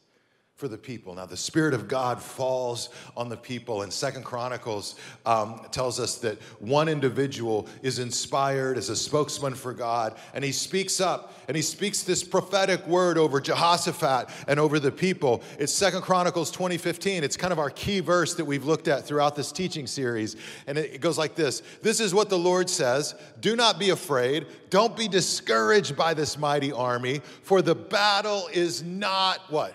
for 0.59 0.67
the 0.67 0.77
people. 0.77 1.15
Now, 1.15 1.25
the 1.25 1.37
Spirit 1.37 1.73
of 1.73 1.87
God 1.87 2.21
falls 2.21 2.89
on 3.17 3.29
the 3.29 3.37
people, 3.37 3.83
and 3.83 3.93
Second 3.93 4.25
Chronicles 4.25 4.97
um, 5.25 5.65
tells 5.71 6.01
us 6.01 6.17
that 6.17 6.43
one 6.59 6.89
individual 6.89 7.69
is 7.83 8.01
inspired 8.01 8.77
as 8.77 8.89
a 8.89 8.97
spokesman 8.97 9.55
for 9.55 9.73
God, 9.73 10.17
and 10.35 10.43
he 10.43 10.51
speaks 10.51 11.01
up 11.01 11.33
and 11.47 11.57
he 11.57 11.63
speaks 11.63 12.03
this 12.03 12.25
prophetic 12.25 12.85
word 12.89 13.19
over 13.19 13.41
Jehoshaphat 13.41 14.31
and 14.49 14.59
over 14.59 14.81
the 14.81 14.91
people. 14.91 15.45
It's 15.61 15.73
Second 15.73 16.03
Chronicles 16.03 16.51
20:15. 16.51 17.23
It's 17.23 17.37
kind 17.37 17.53
of 17.53 17.61
our 17.61 17.71
key 17.71 18.01
verse 18.01 18.35
that 18.35 18.45
we've 18.45 18.65
looked 18.65 18.89
at 18.89 19.07
throughout 19.07 19.37
this 19.37 19.53
teaching 19.53 19.87
series, 19.87 20.35
and 20.67 20.77
it 20.77 21.01
goes 21.01 21.17
like 21.17 21.37
this: 21.37 21.63
This 21.83 22.01
is 22.01 22.13
what 22.13 22.31
the 22.31 22.39
Lord 22.39 22.69
says: 22.69 23.15
Do 23.39 23.55
not 23.55 23.79
be 23.79 23.91
afraid. 23.91 24.47
Don't 24.71 24.97
be 24.97 25.07
discouraged 25.07 25.97
by 25.97 26.15
this 26.15 26.37
mighty 26.37 26.73
army, 26.73 27.21
for 27.45 27.63
the 27.63 27.77
battle 27.77 28.49
is 28.53 28.83
not 28.83 29.39
what 29.53 29.73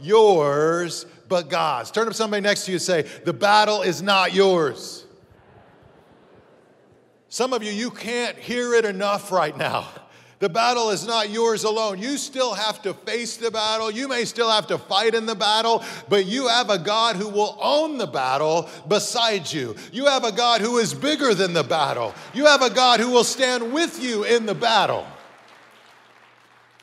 yours, 0.00 1.06
but 1.28 1.48
God's. 1.48 1.90
Turn 1.90 2.06
to 2.06 2.14
somebody 2.14 2.42
next 2.42 2.64
to 2.66 2.72
you 2.72 2.76
and 2.76 2.82
say, 2.82 3.02
The 3.24 3.32
battle 3.32 3.82
is 3.82 4.02
not 4.02 4.32
yours. 4.34 5.04
Some 7.28 7.52
of 7.52 7.62
you, 7.62 7.70
you 7.70 7.90
can't 7.90 8.36
hear 8.38 8.74
it 8.74 8.84
enough 8.84 9.30
right 9.32 9.56
now. 9.56 9.88
The 10.38 10.48
battle 10.50 10.90
is 10.90 11.06
not 11.06 11.30
yours 11.30 11.64
alone. 11.64 11.98
You 11.98 12.18
still 12.18 12.52
have 12.52 12.82
to 12.82 12.92
face 12.92 13.38
the 13.38 13.50
battle. 13.50 13.90
You 13.90 14.06
may 14.06 14.26
still 14.26 14.50
have 14.50 14.66
to 14.66 14.76
fight 14.76 15.14
in 15.14 15.24
the 15.24 15.34
battle, 15.34 15.82
but 16.10 16.26
you 16.26 16.48
have 16.48 16.68
a 16.68 16.78
God 16.78 17.16
who 17.16 17.28
will 17.28 17.56
own 17.60 17.96
the 17.96 18.06
battle 18.06 18.68
beside 18.86 19.50
you. 19.50 19.74
You 19.92 20.06
have 20.06 20.24
a 20.24 20.32
God 20.32 20.60
who 20.60 20.76
is 20.76 20.92
bigger 20.92 21.32
than 21.32 21.54
the 21.54 21.64
battle. 21.64 22.14
You 22.34 22.44
have 22.46 22.60
a 22.60 22.68
God 22.68 23.00
who 23.00 23.10
will 23.10 23.24
stand 23.24 23.72
with 23.72 24.02
you 24.02 24.24
in 24.24 24.44
the 24.44 24.54
battle. 24.54 25.06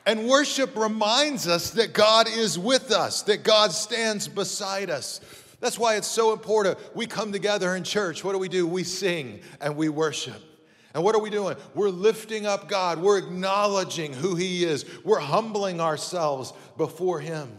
And 0.06 0.28
worship 0.28 0.76
reminds 0.76 1.48
us 1.48 1.72
that 1.72 1.94
God 1.94 2.28
is 2.28 2.60
with 2.60 2.92
us, 2.92 3.22
that 3.24 3.44
God 3.44 3.72
stands 3.72 4.28
beside 4.28 4.90
us. 4.90 5.22
That's 5.62 5.80
why 5.80 5.96
it's 5.96 6.08
so 6.08 6.34
important. 6.34 6.78
We 6.94 7.06
come 7.06 7.32
together 7.32 7.76
in 7.76 7.86
church. 7.86 8.24
What 8.24 8.34
do 8.34 8.38
we 8.38 8.50
do? 8.50 8.68
We 8.68 8.84
sing 8.84 9.40
and 9.62 9.78
we 9.78 9.88
worship. 9.88 10.42
And 10.94 11.04
what 11.04 11.16
are 11.16 11.22
we 11.22 11.30
doing? 11.30 11.56
We're 11.74 11.90
lifting 11.90 12.46
up 12.46 12.68
God. 12.68 13.00
We're 13.00 13.18
acknowledging 13.18 14.14
who 14.14 14.36
He 14.36 14.66
is. 14.66 14.86
We're 15.04 15.20
humbling 15.20 15.80
ourselves 15.80 16.54
before 16.78 17.20
Him. 17.20 17.50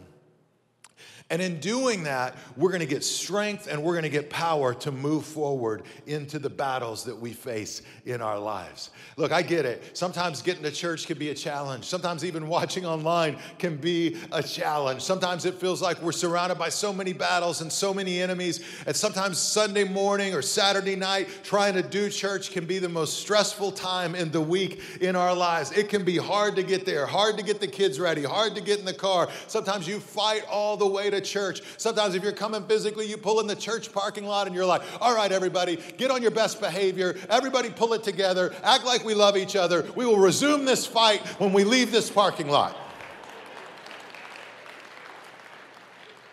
And 1.34 1.42
in 1.42 1.58
doing 1.58 2.04
that, 2.04 2.36
we're 2.56 2.68
going 2.68 2.78
to 2.78 2.86
get 2.86 3.02
strength 3.02 3.66
and 3.66 3.82
we're 3.82 3.94
going 3.94 4.04
to 4.04 4.08
get 4.08 4.30
power 4.30 4.72
to 4.72 4.92
move 4.92 5.24
forward 5.24 5.82
into 6.06 6.38
the 6.38 6.48
battles 6.48 7.02
that 7.06 7.18
we 7.18 7.32
face 7.32 7.82
in 8.06 8.22
our 8.22 8.38
lives. 8.38 8.90
Look, 9.16 9.32
I 9.32 9.42
get 9.42 9.64
it. 9.64 9.96
Sometimes 9.98 10.42
getting 10.42 10.62
to 10.62 10.70
church 10.70 11.08
can 11.08 11.18
be 11.18 11.30
a 11.30 11.34
challenge. 11.34 11.86
Sometimes 11.86 12.24
even 12.24 12.46
watching 12.46 12.86
online 12.86 13.36
can 13.58 13.76
be 13.76 14.16
a 14.30 14.44
challenge. 14.44 15.02
Sometimes 15.02 15.44
it 15.44 15.56
feels 15.56 15.82
like 15.82 16.00
we're 16.00 16.12
surrounded 16.12 16.56
by 16.56 16.68
so 16.68 16.92
many 16.92 17.12
battles 17.12 17.62
and 17.62 17.72
so 17.72 17.92
many 17.92 18.22
enemies. 18.22 18.64
And 18.86 18.94
sometimes 18.94 19.36
Sunday 19.38 19.82
morning 19.82 20.34
or 20.34 20.42
Saturday 20.42 20.94
night, 20.94 21.28
trying 21.42 21.74
to 21.74 21.82
do 21.82 22.10
church 22.10 22.52
can 22.52 22.64
be 22.64 22.78
the 22.78 22.88
most 22.88 23.18
stressful 23.18 23.72
time 23.72 24.14
in 24.14 24.30
the 24.30 24.40
week 24.40 24.80
in 25.00 25.16
our 25.16 25.34
lives. 25.34 25.72
It 25.72 25.88
can 25.88 26.04
be 26.04 26.16
hard 26.16 26.54
to 26.54 26.62
get 26.62 26.86
there, 26.86 27.06
hard 27.06 27.38
to 27.38 27.42
get 27.42 27.58
the 27.58 27.66
kids 27.66 27.98
ready, 27.98 28.22
hard 28.22 28.54
to 28.54 28.60
get 28.60 28.78
in 28.78 28.84
the 28.84 28.94
car. 28.94 29.28
Sometimes 29.48 29.88
you 29.88 29.98
fight 29.98 30.44
all 30.48 30.76
the 30.76 30.86
way 30.86 31.10
to 31.10 31.23
church. 31.24 31.62
Sometimes 31.76 32.14
if 32.14 32.22
you're 32.22 32.32
coming 32.32 32.64
physically, 32.66 33.06
you 33.06 33.16
pull 33.16 33.40
in 33.40 33.46
the 33.46 33.56
church 33.56 33.92
parking 33.92 34.24
lot 34.24 34.46
and 34.46 34.54
you're 34.54 34.66
like, 34.66 34.82
all 35.00 35.14
right, 35.14 35.32
everybody, 35.32 35.78
get 35.96 36.10
on 36.10 36.22
your 36.22 36.30
best 36.30 36.60
behavior. 36.60 37.16
Everybody 37.28 37.70
pull 37.70 37.94
it 37.94 38.02
together. 38.02 38.54
Act 38.62 38.84
like 38.84 39.04
we 39.04 39.14
love 39.14 39.36
each 39.36 39.56
other. 39.56 39.86
We 39.96 40.06
will 40.06 40.18
resume 40.18 40.64
this 40.64 40.86
fight 40.86 41.20
when 41.40 41.52
we 41.52 41.64
leave 41.64 41.90
this 41.90 42.10
parking 42.10 42.48
lot. 42.48 42.76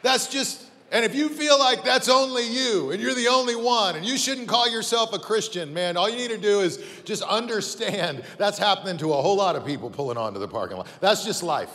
That's 0.04 0.28
just 0.28 0.68
and 0.92 1.06
if 1.06 1.16
you 1.16 1.30
feel 1.30 1.58
like 1.58 1.86
that's 1.86 2.10
only 2.10 2.46
you 2.46 2.92
and 2.92 3.02
you're 3.02 3.14
the 3.14 3.30
only 3.30 3.56
one 3.56 3.96
and 3.96 4.06
you 4.06 4.18
shouldn't 4.18 4.50
call 4.50 4.70
yourself 4.70 5.14
a 5.14 5.20
Christian, 5.20 5.74
man, 5.74 5.96
all 5.96 6.10
you 6.10 6.18
need 6.18 6.32
to 6.32 6.38
do 6.38 6.60
is 6.60 6.84
just 7.06 7.24
understand 7.24 8.24
that's 8.38 8.58
happening 8.58 8.98
to 8.98 9.14
a 9.14 9.22
whole 9.22 9.38
lot 9.38 9.56
of 9.56 9.66
people 9.66 9.90
pulling 9.90 10.18
onto 10.18 10.38
the 10.38 10.50
parking 10.50 10.78
lot. 10.78 10.88
That's 11.00 11.24
just 11.24 11.44
life 11.44 11.72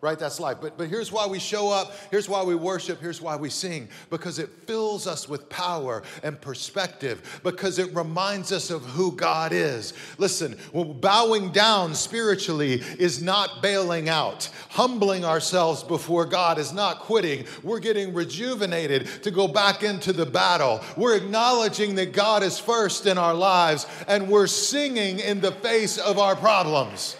right? 0.00 0.18
That's 0.18 0.40
life. 0.40 0.58
But, 0.60 0.78
but 0.78 0.88
here's 0.88 1.12
why 1.12 1.26
we 1.26 1.38
show 1.38 1.70
up, 1.70 1.92
here's 2.10 2.28
why 2.28 2.42
we 2.42 2.54
worship, 2.54 3.00
here's 3.00 3.20
why 3.20 3.36
we 3.36 3.50
sing 3.50 3.88
because 4.08 4.38
it 4.38 4.48
fills 4.66 5.06
us 5.06 5.28
with 5.28 5.48
power 5.48 6.02
and 6.22 6.40
perspective, 6.40 7.40
because 7.42 7.78
it 7.78 7.94
reminds 7.94 8.52
us 8.52 8.70
of 8.70 8.82
who 8.82 9.12
God 9.12 9.52
is. 9.52 9.92
Listen, 10.18 10.56
bowing 10.72 11.50
down 11.50 11.94
spiritually 11.94 12.82
is 12.98 13.22
not 13.22 13.62
bailing 13.62 14.08
out, 14.08 14.48
humbling 14.70 15.24
ourselves 15.24 15.82
before 15.82 16.24
God 16.24 16.58
is 16.58 16.72
not 16.72 17.00
quitting. 17.00 17.44
We're 17.62 17.80
getting 17.80 18.14
rejuvenated 18.14 19.06
to 19.22 19.30
go 19.30 19.48
back 19.48 19.82
into 19.82 20.12
the 20.12 20.26
battle. 20.26 20.80
We're 20.96 21.16
acknowledging 21.16 21.94
that 21.96 22.12
God 22.12 22.42
is 22.42 22.58
first 22.58 23.06
in 23.06 23.18
our 23.18 23.34
lives, 23.34 23.86
and 24.08 24.28
we're 24.28 24.46
singing 24.46 25.18
in 25.18 25.40
the 25.40 25.52
face 25.52 25.98
of 25.98 26.18
our 26.18 26.36
problems. 26.36 27.16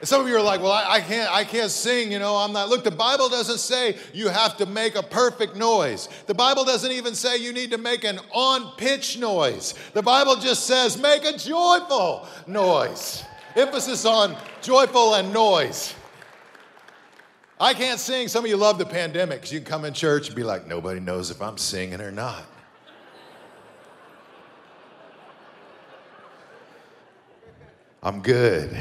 And 0.00 0.08
some 0.08 0.22
of 0.22 0.28
you 0.28 0.36
are 0.36 0.42
like, 0.42 0.62
well, 0.62 0.72
I, 0.72 0.94
I, 0.94 1.00
can't, 1.00 1.30
I 1.30 1.44
can't 1.44 1.70
sing, 1.70 2.10
you 2.10 2.18
know, 2.18 2.36
I'm 2.36 2.54
not. 2.54 2.70
Look, 2.70 2.84
the 2.84 2.90
Bible 2.90 3.28
doesn't 3.28 3.58
say 3.58 3.98
you 4.14 4.28
have 4.28 4.56
to 4.56 4.64
make 4.64 4.94
a 4.94 5.02
perfect 5.02 5.56
noise. 5.56 6.08
The 6.26 6.32
Bible 6.32 6.64
doesn't 6.64 6.90
even 6.90 7.14
say 7.14 7.36
you 7.36 7.52
need 7.52 7.70
to 7.72 7.78
make 7.78 8.04
an 8.04 8.18
on 8.32 8.72
pitch 8.78 9.18
noise. 9.18 9.74
The 9.92 10.00
Bible 10.00 10.36
just 10.36 10.66
says 10.66 10.96
make 10.98 11.26
a 11.26 11.36
joyful 11.36 12.26
noise. 12.46 13.24
Emphasis 13.54 14.06
on 14.06 14.36
joyful 14.62 15.14
and 15.14 15.34
noise. 15.34 15.94
I 17.60 17.74
can't 17.74 18.00
sing. 18.00 18.28
Some 18.28 18.44
of 18.44 18.50
you 18.50 18.56
love 18.56 18.78
the 18.78 18.86
pandemic 18.86 19.40
because 19.40 19.52
you 19.52 19.60
can 19.60 19.68
come 19.68 19.84
in 19.84 19.92
church 19.92 20.28
and 20.28 20.36
be 20.36 20.44
like, 20.44 20.66
nobody 20.66 20.98
knows 20.98 21.30
if 21.30 21.42
I'm 21.42 21.58
singing 21.58 22.00
or 22.00 22.10
not. 22.10 22.44
I'm 28.02 28.22
good. 28.22 28.74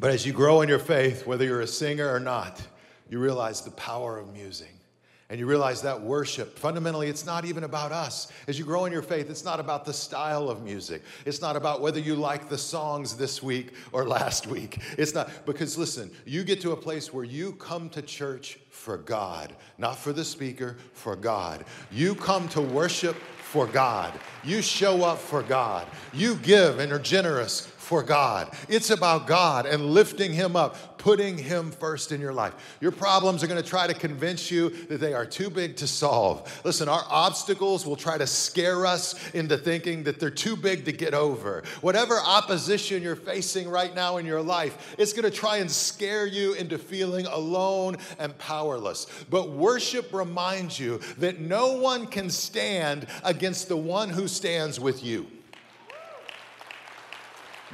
But 0.00 0.12
as 0.12 0.24
you 0.24 0.32
grow 0.32 0.62
in 0.62 0.68
your 0.70 0.78
faith, 0.78 1.26
whether 1.26 1.44
you're 1.44 1.60
a 1.60 1.66
singer 1.66 2.10
or 2.10 2.18
not, 2.18 2.58
you 3.10 3.18
realize 3.18 3.60
the 3.60 3.70
power 3.72 4.18
of 4.18 4.32
music. 4.32 4.74
And 5.28 5.38
you 5.38 5.46
realize 5.46 5.82
that 5.82 6.00
worship, 6.00 6.58
fundamentally, 6.58 7.08
it's 7.08 7.26
not 7.26 7.44
even 7.44 7.62
about 7.62 7.92
us. 7.92 8.32
As 8.48 8.58
you 8.58 8.64
grow 8.64 8.86
in 8.86 8.92
your 8.92 9.02
faith, 9.02 9.30
it's 9.30 9.44
not 9.44 9.60
about 9.60 9.84
the 9.84 9.92
style 9.92 10.48
of 10.48 10.64
music. 10.64 11.02
It's 11.24 11.40
not 11.40 11.54
about 11.54 11.82
whether 11.82 12.00
you 12.00 12.16
like 12.16 12.48
the 12.48 12.58
songs 12.58 13.14
this 13.14 13.40
week 13.42 13.74
or 13.92 14.08
last 14.08 14.48
week. 14.48 14.78
It's 14.98 15.14
not, 15.14 15.30
because 15.46 15.76
listen, 15.78 16.10
you 16.24 16.44
get 16.44 16.62
to 16.62 16.72
a 16.72 16.76
place 16.76 17.12
where 17.12 17.22
you 17.22 17.52
come 17.52 17.90
to 17.90 18.02
church 18.02 18.58
for 18.70 18.96
God, 18.96 19.54
not 19.78 19.98
for 19.98 20.12
the 20.12 20.24
speaker, 20.24 20.78
for 20.94 21.14
God. 21.14 21.64
You 21.92 22.14
come 22.16 22.48
to 22.48 22.62
worship 22.62 23.14
for 23.14 23.66
God. 23.66 24.12
You 24.42 24.62
show 24.62 25.04
up 25.04 25.18
for 25.18 25.42
God. 25.42 25.86
You 26.12 26.36
give 26.36 26.80
and 26.80 26.90
are 26.90 26.98
generous 26.98 27.66
for 27.90 28.04
God. 28.04 28.54
It's 28.68 28.90
about 28.90 29.26
God 29.26 29.66
and 29.66 29.84
lifting 29.84 30.32
Him 30.32 30.54
up, 30.54 30.96
putting 30.96 31.36
Him 31.36 31.72
first 31.72 32.12
in 32.12 32.20
your 32.20 32.32
life. 32.32 32.54
Your 32.80 32.92
problems 32.92 33.42
are 33.42 33.48
going 33.48 33.60
to 33.60 33.68
try 33.68 33.88
to 33.88 33.94
convince 33.94 34.48
you 34.48 34.70
that 34.86 35.00
they 35.00 35.12
are 35.12 35.26
too 35.26 35.50
big 35.50 35.74
to 35.78 35.88
solve. 35.88 36.60
Listen, 36.64 36.88
our 36.88 37.02
obstacles 37.08 37.84
will 37.84 37.96
try 37.96 38.16
to 38.16 38.28
scare 38.28 38.86
us 38.86 39.34
into 39.34 39.58
thinking 39.58 40.04
that 40.04 40.20
they're 40.20 40.30
too 40.30 40.54
big 40.54 40.84
to 40.84 40.92
get 40.92 41.14
over. 41.14 41.64
Whatever 41.80 42.20
opposition 42.20 43.02
you're 43.02 43.16
facing 43.16 43.68
right 43.68 43.92
now 43.92 44.18
in 44.18 44.24
your 44.24 44.40
life, 44.40 44.94
it's 44.96 45.12
going 45.12 45.28
to 45.28 45.36
try 45.36 45.56
and 45.56 45.68
scare 45.68 46.28
you 46.28 46.52
into 46.52 46.78
feeling 46.78 47.26
alone 47.26 47.96
and 48.20 48.38
powerless. 48.38 49.08
But 49.28 49.50
worship 49.50 50.14
reminds 50.14 50.78
you 50.78 50.98
that 51.18 51.40
no 51.40 51.72
one 51.72 52.06
can 52.06 52.30
stand 52.30 53.08
against 53.24 53.66
the 53.66 53.76
one 53.76 54.10
who 54.10 54.28
stands 54.28 54.78
with 54.78 55.02
you. 55.02 55.26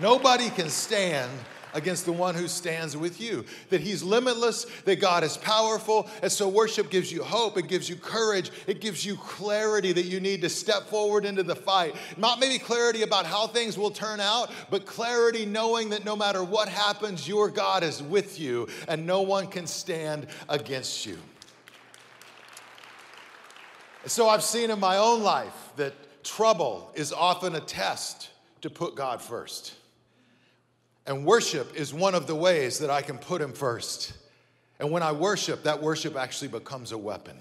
Nobody 0.00 0.50
can 0.50 0.68
stand 0.68 1.30
against 1.76 2.06
the 2.06 2.12
one 2.12 2.34
who 2.34 2.48
stands 2.48 2.96
with 2.96 3.20
you. 3.20 3.44
That 3.68 3.82
he's 3.82 4.02
limitless, 4.02 4.64
that 4.84 4.96
God 4.96 5.22
is 5.22 5.36
powerful. 5.36 6.08
And 6.22 6.32
so 6.32 6.48
worship 6.48 6.90
gives 6.90 7.12
you 7.12 7.22
hope, 7.22 7.58
it 7.58 7.68
gives 7.68 7.88
you 7.88 7.96
courage, 7.96 8.50
it 8.66 8.80
gives 8.80 9.04
you 9.04 9.16
clarity 9.16 9.92
that 9.92 10.06
you 10.06 10.18
need 10.18 10.40
to 10.40 10.48
step 10.48 10.84
forward 10.84 11.24
into 11.26 11.42
the 11.42 11.54
fight. 11.54 11.94
Not 12.16 12.40
maybe 12.40 12.58
clarity 12.58 13.02
about 13.02 13.26
how 13.26 13.46
things 13.46 13.76
will 13.76 13.90
turn 13.90 14.20
out, 14.20 14.50
but 14.70 14.86
clarity 14.86 15.44
knowing 15.44 15.90
that 15.90 16.04
no 16.04 16.16
matter 16.16 16.42
what 16.42 16.68
happens, 16.68 17.28
your 17.28 17.50
God 17.50 17.82
is 17.82 18.02
with 18.02 18.40
you 18.40 18.68
and 18.88 19.06
no 19.06 19.20
one 19.20 19.46
can 19.46 19.66
stand 19.66 20.28
against 20.48 21.04
you. 21.04 21.18
So 24.06 24.28
I've 24.28 24.44
seen 24.44 24.70
in 24.70 24.80
my 24.80 24.96
own 24.96 25.22
life 25.22 25.72
that 25.76 26.24
trouble 26.24 26.90
is 26.94 27.12
often 27.12 27.54
a 27.54 27.60
test 27.60 28.30
to 28.62 28.70
put 28.70 28.94
God 28.94 29.20
first. 29.20 29.74
And 31.06 31.24
worship 31.24 31.74
is 31.76 31.94
one 31.94 32.14
of 32.14 32.26
the 32.26 32.34
ways 32.34 32.80
that 32.80 32.90
I 32.90 33.00
can 33.00 33.18
put 33.18 33.40
Him 33.40 33.52
first. 33.52 34.12
And 34.78 34.90
when 34.90 35.02
I 35.02 35.12
worship, 35.12 35.62
that 35.62 35.80
worship 35.80 36.16
actually 36.16 36.48
becomes 36.48 36.92
a 36.92 36.98
weapon. 36.98 37.38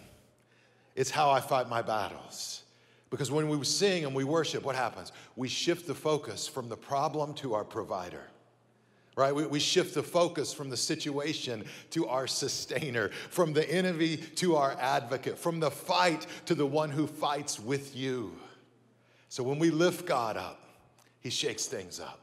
It's 0.95 1.09
how 1.09 1.31
I 1.31 1.41
fight 1.41 1.67
my 1.67 1.81
battles. 1.81 2.63
Because 3.09 3.31
when 3.31 3.49
we 3.49 3.63
sing 3.65 4.05
and 4.05 4.15
we 4.15 4.23
worship, 4.23 4.63
what 4.63 4.75
happens? 4.75 5.11
We 5.35 5.47
shift 5.47 5.87
the 5.87 5.95
focus 5.95 6.47
from 6.47 6.69
the 6.69 6.77
problem 6.77 7.33
to 7.35 7.53
our 7.53 7.63
provider. 7.63 8.23
Right? 9.15 9.33
We, 9.33 9.45
we 9.47 9.59
shift 9.59 9.93
the 9.93 10.03
focus 10.03 10.53
from 10.53 10.69
the 10.69 10.77
situation 10.77 11.65
to 11.91 12.07
our 12.07 12.27
sustainer, 12.27 13.09
from 13.29 13.53
the 13.53 13.69
enemy 13.69 14.17
to 14.17 14.57
our 14.57 14.75
advocate, 14.79 15.39
from 15.39 15.59
the 15.59 15.71
fight 15.71 16.27
to 16.45 16.55
the 16.55 16.65
one 16.65 16.89
who 16.89 17.07
fights 17.07 17.59
with 17.59 17.95
you. 17.95 18.35
So 19.29 19.43
when 19.43 19.57
we 19.57 19.71
lift 19.71 20.05
God 20.05 20.37
up, 20.37 20.61
He 21.21 21.29
shakes 21.29 21.65
things 21.65 21.99
up. 21.99 22.19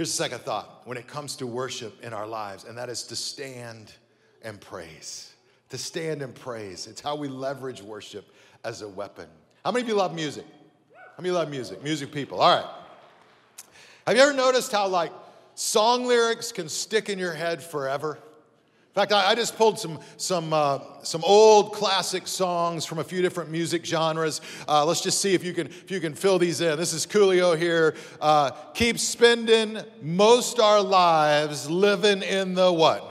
Here's 0.00 0.16
the 0.16 0.24
second 0.24 0.38
thought 0.38 0.80
when 0.86 0.96
it 0.96 1.06
comes 1.06 1.36
to 1.36 1.46
worship 1.46 2.02
in 2.02 2.14
our 2.14 2.26
lives, 2.26 2.64
and 2.64 2.78
that 2.78 2.88
is 2.88 3.02
to 3.02 3.14
stand 3.14 3.92
and 4.40 4.58
praise. 4.58 5.34
To 5.68 5.76
stand 5.76 6.22
and 6.22 6.34
praise. 6.34 6.86
It's 6.86 7.02
how 7.02 7.16
we 7.16 7.28
leverage 7.28 7.82
worship 7.82 8.34
as 8.64 8.80
a 8.80 8.88
weapon. 8.88 9.26
How 9.62 9.70
many 9.72 9.82
of 9.82 9.88
you 9.88 9.94
love 9.94 10.14
music? 10.14 10.46
How 10.94 11.20
many 11.22 11.32
love 11.32 11.50
music? 11.50 11.84
Music 11.84 12.12
people. 12.12 12.40
All 12.40 12.56
right. 12.56 12.70
Have 14.06 14.16
you 14.16 14.22
ever 14.22 14.32
noticed 14.32 14.72
how, 14.72 14.88
like, 14.88 15.12
song 15.54 16.06
lyrics 16.06 16.50
can 16.50 16.70
stick 16.70 17.10
in 17.10 17.18
your 17.18 17.34
head 17.34 17.62
forever? 17.62 18.18
In 18.90 18.94
fact, 18.94 19.12
I, 19.12 19.30
I 19.30 19.34
just 19.36 19.56
pulled 19.56 19.78
some, 19.78 20.00
some, 20.16 20.52
uh, 20.52 20.80
some 21.04 21.22
old 21.22 21.72
classic 21.72 22.26
songs 22.26 22.84
from 22.84 22.98
a 22.98 23.04
few 23.04 23.22
different 23.22 23.48
music 23.48 23.86
genres. 23.86 24.40
Uh, 24.66 24.84
let's 24.84 25.00
just 25.00 25.20
see 25.20 25.32
if 25.32 25.44
you, 25.44 25.52
can, 25.52 25.68
if 25.68 25.92
you 25.92 26.00
can 26.00 26.12
fill 26.12 26.40
these 26.40 26.60
in. 26.60 26.76
This 26.76 26.92
is 26.92 27.06
Coolio 27.06 27.56
here. 27.56 27.94
Uh, 28.20 28.50
keep 28.74 28.98
spending 28.98 29.78
most 30.02 30.58
our 30.58 30.82
lives 30.82 31.70
living 31.70 32.22
in 32.22 32.54
the 32.54 32.72
what? 32.72 33.06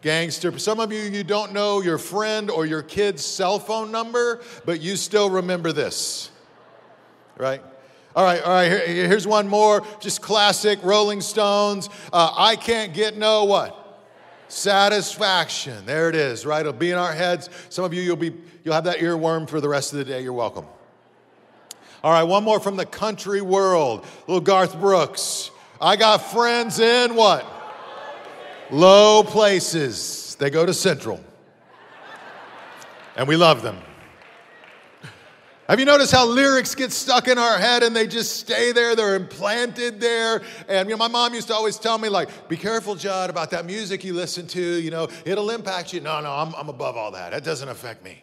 Gangster. 0.00 0.58
Some 0.58 0.80
of 0.80 0.92
you, 0.92 1.00
you 1.00 1.22
don't 1.22 1.52
know 1.52 1.82
your 1.82 1.98
friend 1.98 2.50
or 2.50 2.64
your 2.64 2.82
kid's 2.82 3.22
cell 3.22 3.58
phone 3.58 3.92
number, 3.92 4.40
but 4.64 4.80
you 4.80 4.96
still 4.96 5.28
remember 5.28 5.72
this, 5.72 6.30
right? 7.36 7.60
All 8.14 8.24
right, 8.24 8.42
all 8.42 8.50
right, 8.50 8.70
here, 8.70 9.08
here's 9.08 9.26
one 9.26 9.46
more, 9.46 9.84
just 10.00 10.22
classic 10.22 10.78
Rolling 10.82 11.20
Stones. 11.20 11.90
Uh, 12.10 12.32
I 12.34 12.56
can't 12.56 12.94
get 12.94 13.18
no 13.18 13.44
what? 13.44 13.82
Satisfaction. 14.48 15.86
There 15.86 16.08
it 16.08 16.14
is, 16.14 16.46
right? 16.46 16.60
It'll 16.60 16.72
be 16.72 16.90
in 16.90 16.98
our 16.98 17.12
heads. 17.12 17.50
Some 17.68 17.84
of 17.84 17.92
you, 17.92 18.02
you'll 18.02 18.16
be, 18.16 18.34
you'll 18.64 18.74
have 18.74 18.84
that 18.84 18.98
earworm 18.98 19.48
for 19.48 19.60
the 19.60 19.68
rest 19.68 19.92
of 19.92 19.98
the 19.98 20.04
day. 20.04 20.22
You're 20.22 20.32
welcome. 20.32 20.66
All 22.04 22.12
right, 22.12 22.22
one 22.22 22.44
more 22.44 22.60
from 22.60 22.76
the 22.76 22.86
country 22.86 23.40
world. 23.40 24.06
Little 24.28 24.40
Garth 24.40 24.78
Brooks. 24.78 25.50
I 25.80 25.96
got 25.96 26.18
friends 26.18 26.78
in 26.78 27.14
what? 27.14 27.44
Low 28.70 29.22
places. 29.24 30.36
They 30.38 30.50
go 30.50 30.64
to 30.64 30.74
Central. 30.74 31.20
And 33.16 33.26
we 33.26 33.36
love 33.36 33.62
them. 33.62 33.78
Have 35.68 35.80
you 35.80 35.84
noticed 35.84 36.12
how 36.12 36.26
lyrics 36.26 36.76
get 36.76 36.92
stuck 36.92 37.26
in 37.26 37.38
our 37.38 37.58
head 37.58 37.82
and 37.82 37.94
they 37.94 38.06
just 38.06 38.36
stay 38.36 38.70
there? 38.70 38.94
They're 38.94 39.16
implanted 39.16 40.00
there. 40.00 40.42
And 40.68 40.88
you 40.88 40.94
know, 40.94 40.98
my 40.98 41.08
mom 41.08 41.34
used 41.34 41.48
to 41.48 41.54
always 41.54 41.76
tell 41.76 41.98
me, 41.98 42.08
like, 42.08 42.48
be 42.48 42.56
careful, 42.56 42.94
Jud, 42.94 43.30
about 43.30 43.50
that 43.50 43.66
music 43.66 44.04
you 44.04 44.12
listen 44.14 44.46
to. 44.48 44.60
You 44.60 44.92
know, 44.92 45.08
it'll 45.24 45.50
impact 45.50 45.92
you. 45.92 46.00
No, 46.00 46.20
no, 46.20 46.32
I'm, 46.32 46.54
I'm 46.54 46.68
above 46.68 46.96
all 46.96 47.10
that. 47.12 47.32
That 47.32 47.42
doesn't 47.42 47.68
affect 47.68 48.04
me. 48.04 48.22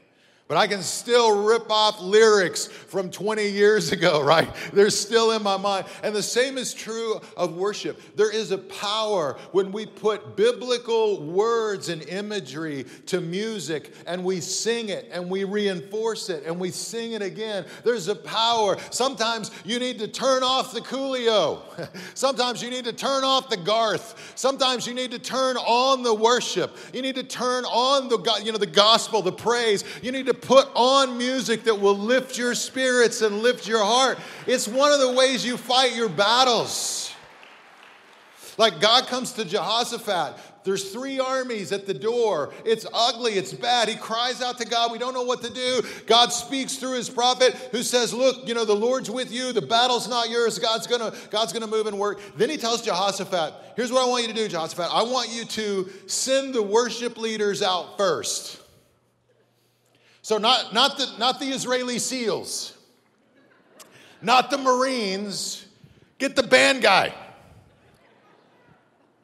But 0.53 0.59
I 0.59 0.67
can 0.67 0.83
still 0.83 1.45
rip 1.45 1.71
off 1.71 1.99
lyrics 1.99 2.67
from 2.67 3.09
20 3.09 3.47
years 3.47 3.91
ago, 3.91 4.21
right? 4.23 4.47
They're 4.71 4.91
still 4.91 5.31
in 5.31 5.41
my 5.41 5.57
mind. 5.57 5.87
And 6.03 6.15
the 6.15 6.21
same 6.21 6.59
is 6.59 6.75
true 6.75 7.19
of 7.35 7.55
worship. 7.55 7.99
There 8.15 8.31
is 8.31 8.51
a 8.51 8.59
power 8.59 9.35
when 9.51 9.71
we 9.71 9.87
put 9.87 10.35
biblical 10.35 11.23
words 11.23 11.89
and 11.89 12.03
imagery 12.03 12.85
to 13.07 13.19
music 13.19 13.95
and 14.05 14.23
we 14.23 14.41
sing 14.41 14.89
it 14.89 15.09
and 15.11 15.27
we 15.27 15.43
reinforce 15.43 16.29
it 16.29 16.43
and 16.45 16.59
we 16.59 16.69
sing 16.69 17.13
it 17.13 17.23
again. 17.23 17.65
There's 17.83 18.07
a 18.07 18.15
power. 18.15 18.77
Sometimes 18.91 19.49
you 19.65 19.79
need 19.79 19.97
to 19.97 20.07
turn 20.07 20.43
off 20.43 20.71
the 20.71 20.81
Coolio. 20.81 21.63
Sometimes 22.13 22.61
you 22.61 22.69
need 22.69 22.85
to 22.85 22.93
turn 22.93 23.23
off 23.23 23.49
the 23.49 23.57
Garth. 23.57 24.33
Sometimes 24.35 24.85
you 24.85 24.93
need 24.93 25.09
to 25.09 25.19
turn 25.19 25.57
on 25.57 26.03
the 26.03 26.13
worship. 26.13 26.77
You 26.93 27.01
need 27.01 27.15
to 27.15 27.23
turn 27.23 27.65
on 27.65 28.07
the 28.07 28.41
you 28.43 28.51
know 28.51 28.59
the 28.59 28.67
gospel, 28.67 29.23
the 29.23 29.31
praise. 29.31 29.83
You 30.03 30.11
need 30.11 30.27
to 30.27 30.33
to 30.33 30.42
put 30.43 30.67
on 30.75 31.17
music 31.17 31.63
that 31.63 31.79
will 31.79 31.97
lift 31.97 32.37
your 32.37 32.53
spirits 32.55 33.21
and 33.21 33.39
lift 33.39 33.67
your 33.67 33.83
heart. 33.83 34.19
It's 34.45 34.67
one 34.67 34.91
of 34.91 34.99
the 34.99 35.11
ways 35.11 35.45
you 35.45 35.57
fight 35.57 35.95
your 35.95 36.09
battles. 36.09 37.13
Like 38.57 38.79
God 38.79 39.07
comes 39.07 39.33
to 39.33 39.45
Jehoshaphat. 39.45 40.37
There's 40.63 40.91
three 40.91 41.19
armies 41.19 41.71
at 41.71 41.85
the 41.85 41.93
door. 41.93 42.53
It's 42.63 42.85
ugly. 42.93 43.33
It's 43.33 43.51
bad. 43.51 43.89
He 43.89 43.95
cries 43.95 44.41
out 44.41 44.57
to 44.59 44.65
God. 44.65 44.91
We 44.91 44.97
don't 44.97 45.13
know 45.13 45.23
what 45.23 45.41
to 45.41 45.49
do. 45.49 45.81
God 46.05 46.29
speaks 46.29 46.77
through 46.77 46.95
his 46.95 47.09
prophet 47.09 47.53
who 47.71 47.83
says, 47.83 48.13
Look, 48.13 48.47
you 48.47 48.53
know, 48.53 48.63
the 48.63 48.75
Lord's 48.75 49.11
with 49.11 49.31
you. 49.31 49.51
The 49.51 49.61
battle's 49.61 50.07
not 50.07 50.29
yours. 50.29 50.59
God's 50.59 50.87
going 50.87 51.01
to 51.01 51.17
God's 51.29 51.51
gonna 51.51 51.67
move 51.67 51.87
and 51.87 51.99
work. 51.99 52.21
Then 52.37 52.49
he 52.49 52.57
tells 52.57 52.81
Jehoshaphat, 52.81 53.53
Here's 53.75 53.91
what 53.91 54.05
I 54.05 54.09
want 54.09 54.23
you 54.23 54.29
to 54.29 54.35
do, 54.35 54.47
Jehoshaphat. 54.47 54.87
I 54.89 55.03
want 55.03 55.29
you 55.33 55.43
to 55.45 55.89
send 56.07 56.53
the 56.53 56.63
worship 56.63 57.17
leaders 57.17 57.61
out 57.61 57.97
first. 57.97 58.62
So, 60.23 60.37
not, 60.37 60.73
not, 60.73 60.97
the, 60.97 61.05
not 61.19 61.41
the 61.41 61.47
Israeli 61.47 61.99
SEALs, 61.99 62.77
not 64.21 64.49
the 64.49 64.57
Marines, 64.57 65.65
get 66.17 66.37
the 66.37 66.43
band 66.43 66.81
guy. 66.81 67.13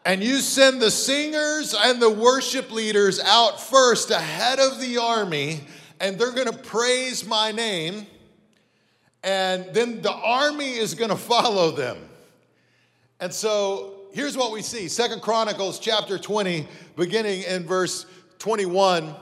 And 0.04 0.22
you 0.22 0.40
send 0.40 0.82
the 0.82 0.92
singers 0.92 1.74
and 1.74 2.02
the 2.02 2.10
worship 2.10 2.70
leaders 2.70 3.22
out 3.22 3.62
first 3.62 4.12
ahead 4.12 4.60
of 4.60 4.82
the 4.82 4.98
army, 4.98 5.62
and 6.02 6.20
they're 6.20 6.34
to 6.48 6.58
praise 6.58 7.26
my 7.26 7.54
name. 7.54 8.06
And 9.24 9.74
then 9.74 10.02
the 10.02 10.12
army 10.12 10.74
is 10.74 10.96
to 11.12 11.16
follow 11.16 11.72
them. 11.72 11.98
And 13.22 13.34
so 13.34 14.02
here's 14.12 14.36
what 14.36 14.52
we 14.52 14.62
see 14.62 14.90
Second 14.90 15.22
Chronicles 15.22 15.80
chapter 15.80 16.20
20, 16.20 16.68
beginning 16.98 17.44
in 17.44 17.66
verse 17.66 18.06
21 18.40 19.16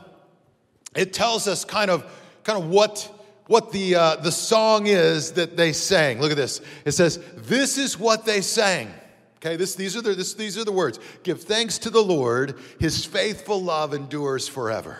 it 0.95 1.13
tells 1.13 1.47
us 1.47 1.65
kind 1.65 1.91
of, 1.91 2.05
kind 2.43 2.61
of 2.61 2.69
what, 2.69 3.13
what 3.47 3.71
the, 3.71 3.95
uh, 3.95 4.15
the 4.17 4.31
song 4.31 4.87
is 4.87 5.33
that 5.33 5.57
they 5.57 5.73
sang. 5.73 6.19
Look 6.21 6.31
at 6.31 6.37
this. 6.37 6.61
It 6.85 6.91
says, 6.91 7.19
This 7.35 7.77
is 7.77 7.99
what 7.99 8.25
they 8.25 8.41
sang. 8.41 8.93
Okay, 9.37 9.55
this, 9.55 9.75
these, 9.75 9.95
are 9.95 10.01
the, 10.01 10.15
this, 10.15 10.33
these 10.33 10.57
are 10.57 10.65
the 10.65 10.71
words. 10.71 10.99
Give 11.23 11.41
thanks 11.41 11.77
to 11.79 11.89
the 11.89 12.01
Lord, 12.01 12.55
his 12.79 13.05
faithful 13.05 13.61
love 13.61 13.93
endures 13.93 14.47
forever. 14.47 14.99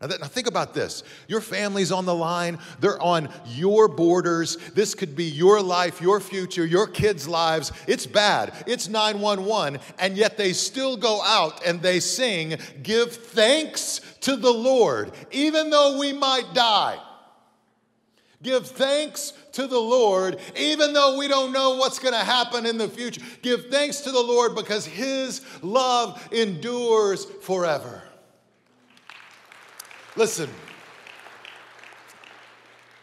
Now, 0.00 0.06
now, 0.06 0.26
think 0.28 0.46
about 0.46 0.72
this. 0.72 1.02
Your 1.28 1.42
family's 1.42 1.92
on 1.92 2.06
the 2.06 2.14
line, 2.14 2.58
they're 2.78 3.00
on 3.02 3.28
your 3.46 3.86
borders. 3.86 4.56
This 4.74 4.94
could 4.94 5.14
be 5.14 5.24
your 5.24 5.60
life, 5.60 6.00
your 6.00 6.20
future, 6.20 6.64
your 6.64 6.86
kids' 6.86 7.28
lives. 7.28 7.70
It's 7.86 8.06
bad. 8.06 8.54
It's 8.66 8.88
911, 8.88 9.78
and 9.98 10.16
yet 10.16 10.38
they 10.38 10.54
still 10.54 10.96
go 10.96 11.20
out 11.22 11.66
and 11.66 11.82
they 11.82 12.00
sing, 12.00 12.56
Give 12.82 13.12
thanks 13.12 14.00
to 14.22 14.36
the 14.36 14.52
Lord, 14.52 15.12
even 15.32 15.68
though 15.68 15.98
we 15.98 16.14
might 16.14 16.54
die. 16.54 16.98
Give 18.42 18.66
thanks 18.66 19.34
to 19.52 19.66
the 19.66 19.78
Lord, 19.78 20.40
even 20.56 20.94
though 20.94 21.18
we 21.18 21.28
don't 21.28 21.52
know 21.52 21.74
what's 21.76 21.98
going 21.98 22.14
to 22.14 22.24
happen 22.24 22.64
in 22.64 22.78
the 22.78 22.88
future. 22.88 23.20
Give 23.42 23.66
thanks 23.66 24.00
to 24.00 24.10
the 24.10 24.22
Lord 24.22 24.54
because 24.54 24.86
His 24.86 25.42
love 25.60 26.26
endures 26.32 27.26
forever. 27.42 28.02
Listen, 30.16 30.50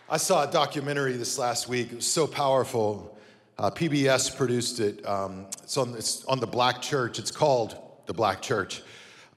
I 0.09 0.17
saw 0.17 0.45
a 0.45 0.51
documentary 0.51 1.13
this 1.13 1.37
last 1.37 1.69
week. 1.69 1.93
It 1.93 1.95
was 1.95 2.05
so 2.05 2.27
powerful. 2.27 3.17
Uh, 3.57 3.71
PBS 3.71 4.35
produced 4.35 4.81
it. 4.81 5.07
Um, 5.07 5.45
it's, 5.63 5.77
on, 5.77 5.95
it's 5.95 6.25
on 6.25 6.41
the 6.41 6.47
Black 6.47 6.81
Church. 6.81 7.17
It's 7.17 7.31
called 7.31 7.77
The 8.07 8.13
Black 8.13 8.41
Church. 8.41 8.81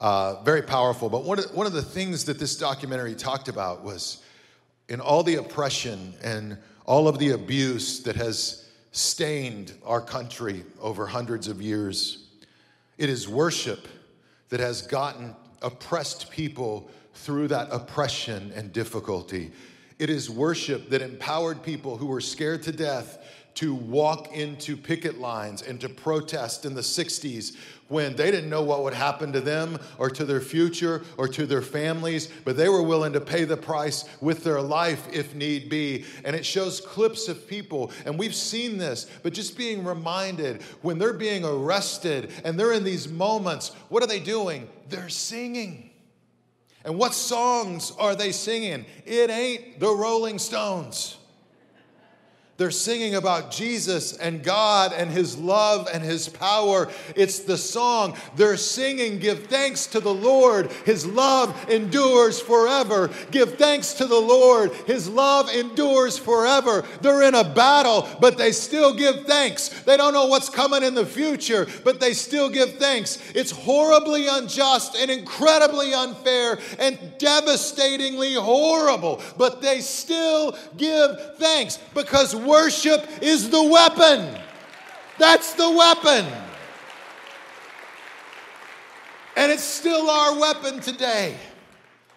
Uh, 0.01 0.43
very 0.43 0.63
powerful. 0.63 1.09
But 1.09 1.23
one 1.23 1.39
of, 1.39 1.45
one 1.55 1.65
of 1.65 1.73
the 1.73 1.81
things 1.81 2.25
that 2.25 2.41
this 2.41 2.57
documentary 2.57 3.15
talked 3.15 3.47
about 3.47 3.85
was 3.85 4.21
in 4.89 5.01
all 5.01 5.23
the 5.23 5.37
oppression 5.37 6.15
and 6.25 6.59
all 6.87 7.07
of 7.07 7.21
the 7.21 7.31
abuse 7.31 8.01
that 8.01 8.17
has 8.17 8.69
stained 8.91 9.75
our 9.87 10.01
country 10.01 10.65
over 10.81 11.07
hundreds 11.07 11.47
of 11.47 11.63
years, 11.63 12.27
it 12.99 13.09
is 13.09 13.29
worship 13.29 13.87
that 14.49 14.59
has 14.59 14.83
gotten 14.83 15.37
oppressed 15.63 16.33
people 16.33 16.91
through 17.15 17.49
that 17.49 17.69
oppression 17.71 18.53
and 18.55 18.73
difficulty. 18.73 19.51
It 19.99 20.11
is 20.11 20.31
worship 20.31 20.89
that 20.91 21.03
empowered 21.03 21.63
people 21.63 21.97
who 21.97 22.07
were 22.07 22.21
scared 22.21 22.63
to 22.63 22.73
death 22.73 23.19
to 23.55 23.75
walk 23.75 24.33
into 24.35 24.77
picket 24.77 25.19
lines 25.19 25.63
and 25.63 25.81
to 25.81 25.89
protest 25.89 26.65
in 26.65 26.75
the 26.75 26.81
60s 26.81 27.57
when 27.89 28.15
they 28.15 28.31
didn't 28.31 28.49
know 28.49 28.63
what 28.63 28.85
would 28.85 28.95
happen 28.95 29.33
to 29.33 29.41
them 29.41 29.79
or 29.99 30.09
to 30.09 30.25
their 30.25 30.41
future 30.41 31.03
or 31.17 31.27
to 31.27 31.45
their 31.45 31.61
families, 31.61 32.29
but 32.45 32.57
they 32.57 32.69
were 32.69 32.83
willing 32.83 33.13
to 33.13 33.21
pay 33.21 33.45
the 33.45 33.57
price 33.57 34.05
with 34.21 34.45
their 34.45 34.63
life 34.63 35.07
if 35.13 35.35
need 35.35 35.69
be. 35.69 36.05
And 36.25 36.37
it 36.37 36.47
shows 36.47 36.81
clips 36.81 37.29
of 37.29 37.49
people, 37.49 37.91
and 38.07 38.17
we've 38.17 38.35
seen 38.35 38.79
this, 38.79 39.11
but 39.25 39.33
just 39.33 39.59
being 39.59 39.85
reminded 39.85 40.63
when 40.83 40.99
they're 40.99 41.13
being 41.13 41.45
arrested 41.45 42.31
and 42.45 42.59
they're 42.59 42.73
in 42.73 42.85
these 42.85 43.09
moments, 43.09 43.71
what 43.89 44.03
are 44.03 44.09
they 44.09 44.21
doing? 44.21 44.69
They're 44.89 45.09
singing. 45.09 45.90
And 46.85 46.99
what 46.99 47.15
songs 47.15 47.93
are 47.99 48.15
they 48.15 48.33
singing? 48.33 48.87
It 49.05 49.31
ain't 49.31 49.81
the 49.81 49.91
Rolling 49.91 50.39
Stones. 50.39 51.20
They're 52.61 52.71
singing 52.71 53.15
about 53.15 53.51
Jesus 53.51 54.13
and 54.19 54.43
God 54.43 54.93
and 54.93 55.11
His 55.11 55.39
love 55.39 55.89
and 55.91 56.03
His 56.05 56.29
power. 56.29 56.91
It's 57.17 57.39
the 57.39 57.57
song. 57.57 58.19
They're 58.37 58.59
singing, 58.59 59.19
Give 59.19 59.47
thanks 59.47 59.87
to 59.87 60.01
the 60.01 60.13
Lord. 60.13 60.71
His 60.85 61.07
love 61.07 61.71
endures 61.71 62.39
forever. 62.39 63.09
Give 63.31 63.55
thanks 63.55 63.95
to 63.95 64.05
the 64.05 64.21
Lord. 64.21 64.73
His 64.87 65.09
love 65.09 65.49
endures 65.49 66.19
forever. 66.19 66.85
They're 67.01 67.23
in 67.23 67.35
a 67.35 67.45
battle, 67.45 68.07
but 68.21 68.37
they 68.37 68.53
still 68.53 68.93
give 68.93 69.25
thanks. 69.25 69.71
They 69.85 69.97
don't 69.97 70.13
know 70.13 70.27
what's 70.27 70.51
coming 70.51 70.83
in 70.83 70.95
the 70.95 71.07
future, 71.07 71.67
but 71.83 71.99
they 71.99 72.13
still 72.13 72.51
give 72.51 72.75
thanks. 72.75 73.23
It's 73.35 73.53
horribly 73.53 74.29
unjust 74.29 74.97
and 74.97 75.11
incredibly 75.11 75.95
unfair 75.95 76.59
and 76.79 76.99
devastatingly 77.17 78.35
horrible, 78.35 79.23
but 79.39 79.63
they 79.63 79.81
still 79.81 80.59
give 80.77 81.39
thanks 81.39 81.79
because 81.95 82.35
worship 82.51 83.09
is 83.23 83.49
the 83.49 83.63
weapon. 83.63 84.37
That's 85.19 85.55
the 85.55 85.71
weapon. 85.71 86.27
And 89.37 89.53
it's 89.53 89.63
still 89.63 90.11
our 90.11 90.39
weapon 90.39 90.81
today. 90.81 91.37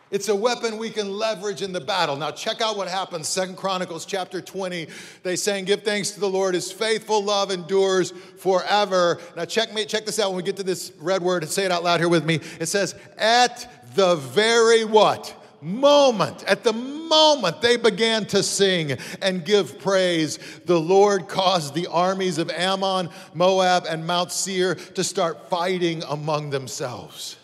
It's 0.09 0.29
a 0.29 0.35
weapon 0.35 0.77
we 0.77 0.89
can 0.89 1.11
leverage 1.11 1.61
in 1.61 1.73
the 1.73 1.81
battle. 1.81 2.15
Now 2.15 2.31
check 2.31 2.61
out 2.61 2.77
what 2.77 2.87
happens. 2.87 3.27
Second 3.27 3.57
Chronicles 3.57 4.05
chapter 4.05 4.41
20. 4.41 4.87
They 5.23 5.35
saying, 5.35 5.65
Give 5.65 5.81
thanks 5.81 6.11
to 6.11 6.19
the 6.19 6.29
Lord, 6.29 6.53
his 6.53 6.71
faithful 6.71 7.23
love 7.23 7.49
endures 7.49 8.11
forever. 8.37 9.19
Now 9.35 9.45
check 9.45 9.73
me, 9.73 9.85
check 9.85 10.05
this 10.05 10.19
out 10.19 10.29
when 10.29 10.37
we 10.37 10.43
get 10.43 10.57
to 10.57 10.63
this 10.63 10.91
red 10.99 11.21
word 11.21 11.43
and 11.43 11.51
say 11.51 11.65
it 11.65 11.71
out 11.71 11.83
loud 11.83 11.99
here 11.99 12.09
with 12.09 12.25
me. 12.25 12.39
It 12.59 12.67
says, 12.67 12.93
at 13.17 13.67
the 13.95 14.15
very 14.15 14.85
what? 14.85 15.42
Moment, 15.63 16.43
at 16.43 16.63
the 16.63 16.73
moment 16.73 17.61
they 17.61 17.77
began 17.77 18.25
to 18.27 18.43
sing 18.43 18.97
and 19.21 19.45
give 19.45 19.79
praise, 19.79 20.39
the 20.65 20.79
Lord 20.79 21.27
caused 21.27 21.73
the 21.73 21.87
armies 21.87 22.37
of 22.37 22.49
Ammon, 22.49 23.09
Moab, 23.33 23.85
and 23.87 24.05
Mount 24.05 24.31
Seir 24.31 24.75
to 24.75 25.03
start 25.03 25.49
fighting 25.49 26.03
among 26.03 26.49
themselves. 26.49 27.37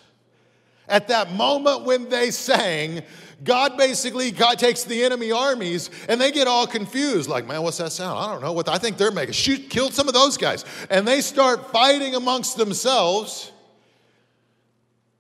At 0.88 1.08
that 1.10 1.32
moment 1.32 1.84
when 1.86 2.10
they 2.10 2.32
sang, 2.32 3.04
God 3.44 3.78
basically 3.78 4.32
God 4.32 4.60
takes 4.60 4.84
the 4.84 5.04
enemy 5.04 5.32
armies 5.32 5.90
and 6.10 6.20
they 6.20 6.32
get 6.32 6.48
all 6.48 6.68
confused. 6.68 7.30
Like, 7.30 7.48
man, 7.48 7.62
what's 7.62 7.78
that 7.78 7.92
sound? 7.92 8.20
I 8.20 8.32
don't 8.32 8.42
know 8.42 8.54
what 8.54 8.68
I 8.68 8.78
think 8.78 8.98
they're 8.98 9.12
making. 9.12 9.34
Shoot, 9.34 9.70
killed 9.70 9.94
some 9.94 10.08
of 10.08 10.14
those 10.14 10.36
guys. 10.36 10.66
And 10.90 11.08
they 11.08 11.22
start 11.22 11.72
fighting 11.72 12.16
amongst 12.16 12.58
themselves. 12.58 13.52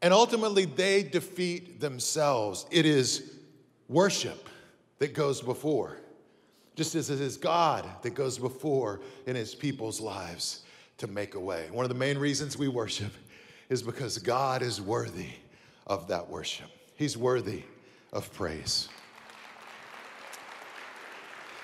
And 0.02 0.14
ultimately, 0.14 0.66
they 0.66 1.04
defeat 1.04 1.80
themselves. 1.80 2.66
It 2.72 2.86
is 2.86 3.34
worship 3.88 4.48
that 5.00 5.14
goes 5.14 5.42
before, 5.42 5.98
just 6.76 6.96
as 6.96 7.10
it 7.10 7.20
is 7.20 7.38
God 7.38 7.90
that 8.04 8.12
goes 8.12 8.38
before 8.38 9.02
in 9.26 9.36
his 9.36 9.56
people's 9.56 10.00
lives 10.00 10.64
to 11.00 11.08
make 11.08 11.36
a 11.36 11.40
way. 11.40 11.68
One 11.72 11.84
of 11.84 11.90
the 11.90 11.96
main 11.96 12.18
reasons 12.18 12.58
we 12.58 12.68
worship 12.68 13.12
is 13.70 13.82
because 13.82 14.18
God 14.18 14.62
is 14.62 14.82
worthy 14.82 15.30
of 15.88 16.08
that 16.10 16.30
worship, 16.30 16.70
He's 16.96 17.18
worthy 17.18 17.64
of 18.14 18.32
praise. 18.34 18.90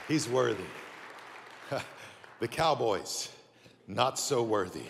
He's 0.08 0.30
worthy. 0.30 0.64
the 2.40 2.48
Cowboys, 2.48 3.30
not 3.88 4.20
so 4.20 4.44
worthy. 4.44 4.86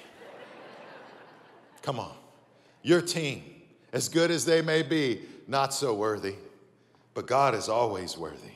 Come 1.81 1.99
on. 1.99 2.13
Your 2.85 3.01
team, 3.01 3.43
as 3.93 4.09
good 4.09 4.29
as 4.29 4.45
they 4.45 4.61
may 4.61 4.83
be, 4.83 5.21
not 5.47 5.73
so 5.73 5.91
worthy, 5.91 6.35
but 7.15 7.25
God 7.25 7.55
is 7.55 7.67
always 7.67 8.15
worthy. 8.15 8.51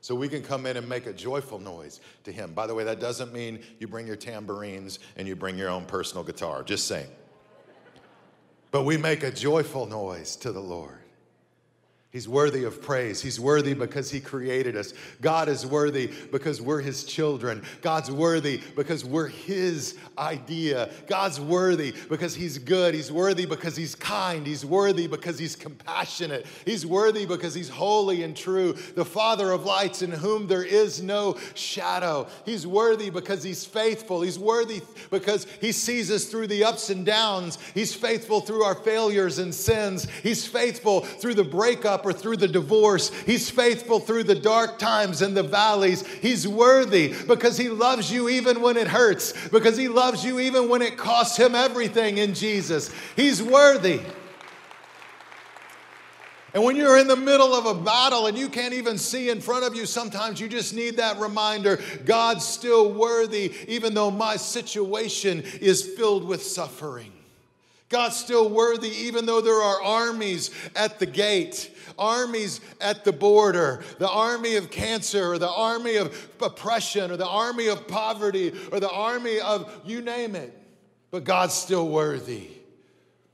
So 0.00 0.14
we 0.14 0.26
can 0.26 0.42
come 0.42 0.64
in 0.64 0.78
and 0.78 0.88
make 0.88 1.04
a 1.04 1.12
joyful 1.12 1.58
noise 1.58 2.00
to 2.24 2.32
Him. 2.32 2.54
By 2.54 2.66
the 2.66 2.74
way, 2.74 2.84
that 2.84 2.98
doesn't 2.98 3.30
mean 3.30 3.60
you 3.78 3.86
bring 3.86 4.06
your 4.06 4.16
tambourines 4.16 5.00
and 5.18 5.28
you 5.28 5.36
bring 5.36 5.58
your 5.58 5.68
own 5.68 5.84
personal 5.84 6.24
guitar, 6.24 6.62
just 6.62 6.88
saying. 6.88 7.08
But 8.70 8.84
we 8.84 8.96
make 8.96 9.22
a 9.22 9.30
joyful 9.30 9.84
noise 9.84 10.34
to 10.36 10.50
the 10.50 10.62
Lord. 10.62 11.03
He's 12.14 12.28
worthy 12.28 12.62
of 12.62 12.80
praise. 12.80 13.20
He's 13.20 13.40
worthy 13.40 13.74
because 13.74 14.08
He 14.08 14.20
created 14.20 14.76
us. 14.76 14.94
God 15.20 15.48
is 15.48 15.66
worthy 15.66 16.12
because 16.30 16.62
we're 16.62 16.80
His 16.80 17.02
children. 17.02 17.60
God's 17.82 18.08
worthy 18.08 18.60
because 18.76 19.04
we're 19.04 19.26
His 19.26 19.98
idea. 20.16 20.92
God's 21.08 21.40
worthy 21.40 21.92
because 22.08 22.32
He's 22.32 22.58
good. 22.58 22.94
He's 22.94 23.10
worthy 23.10 23.46
because 23.46 23.74
He's 23.74 23.96
kind. 23.96 24.46
He's 24.46 24.64
worthy 24.64 25.08
because 25.08 25.40
He's 25.40 25.56
compassionate. 25.56 26.46
He's 26.64 26.86
worthy 26.86 27.26
because 27.26 27.52
He's 27.52 27.68
holy 27.68 28.22
and 28.22 28.36
true. 28.36 28.74
The 28.94 29.04
Father 29.04 29.50
of 29.50 29.64
lights 29.64 30.00
in 30.00 30.12
whom 30.12 30.46
there 30.46 30.62
is 30.62 31.02
no 31.02 31.36
shadow. 31.54 32.28
He's 32.44 32.64
worthy 32.64 33.10
because 33.10 33.42
He's 33.42 33.64
faithful. 33.64 34.22
He's 34.22 34.38
worthy 34.38 34.82
because 35.10 35.48
He 35.60 35.72
sees 35.72 36.12
us 36.12 36.26
through 36.26 36.46
the 36.46 36.62
ups 36.62 36.90
and 36.90 37.04
downs. 37.04 37.58
He's 37.74 37.92
faithful 37.92 38.40
through 38.40 38.62
our 38.62 38.76
failures 38.76 39.40
and 39.40 39.52
sins. 39.52 40.08
He's 40.22 40.46
faithful 40.46 41.00
through 41.00 41.34
the 41.34 41.42
breakup 41.42 42.03
or 42.04 42.12
through 42.12 42.36
the 42.36 42.48
divorce. 42.48 43.10
He's 43.24 43.50
faithful 43.50 44.00
through 44.00 44.24
the 44.24 44.34
dark 44.34 44.78
times 44.78 45.22
and 45.22 45.36
the 45.36 45.42
valleys. 45.42 46.06
He's 46.06 46.46
worthy 46.46 47.14
because 47.26 47.56
He 47.56 47.68
loves 47.68 48.12
you 48.12 48.28
even 48.28 48.60
when 48.60 48.76
it 48.76 48.88
hurts, 48.88 49.48
because 49.48 49.76
He 49.76 49.88
loves 49.88 50.24
you 50.24 50.40
even 50.40 50.68
when 50.68 50.82
it 50.82 50.96
costs 50.96 51.36
Him 51.36 51.54
everything 51.54 52.18
in 52.18 52.34
Jesus. 52.34 52.90
He's 53.16 53.42
worthy. 53.42 54.00
And 56.54 56.62
when 56.62 56.76
you're 56.76 56.98
in 56.98 57.08
the 57.08 57.16
middle 57.16 57.52
of 57.52 57.66
a 57.66 57.74
battle 57.74 58.28
and 58.28 58.38
you 58.38 58.48
can't 58.48 58.74
even 58.74 58.96
see 58.96 59.28
in 59.28 59.40
front 59.40 59.64
of 59.64 59.74
you, 59.74 59.86
sometimes 59.86 60.40
you 60.40 60.48
just 60.48 60.72
need 60.72 60.98
that 60.98 61.18
reminder 61.18 61.80
God's 62.04 62.44
still 62.44 62.92
worthy, 62.92 63.52
even 63.66 63.92
though 63.92 64.12
my 64.12 64.36
situation 64.36 65.42
is 65.60 65.82
filled 65.82 66.24
with 66.24 66.44
suffering. 66.44 67.12
God's 67.88 68.16
still 68.16 68.48
worthy, 68.48 68.88
even 68.88 69.26
though 69.26 69.40
there 69.40 69.62
are 69.62 69.82
armies 69.82 70.50
at 70.74 70.98
the 70.98 71.06
gate 71.06 71.70
armies 71.98 72.60
at 72.80 73.04
the 73.04 73.12
border, 73.12 73.82
the 73.98 74.08
army 74.08 74.56
of 74.56 74.70
cancer, 74.70 75.32
or 75.32 75.38
the 75.38 75.50
army 75.50 75.96
of 75.96 76.28
oppression, 76.40 77.10
or 77.10 77.16
the 77.16 77.26
army 77.26 77.68
of 77.68 77.86
poverty, 77.86 78.52
or 78.72 78.80
the 78.80 78.90
army 78.90 79.40
of 79.40 79.72
you 79.84 80.00
name 80.00 80.34
it. 80.34 80.56
But 81.10 81.24
God's 81.24 81.54
still 81.54 81.88
worthy. 81.88 82.48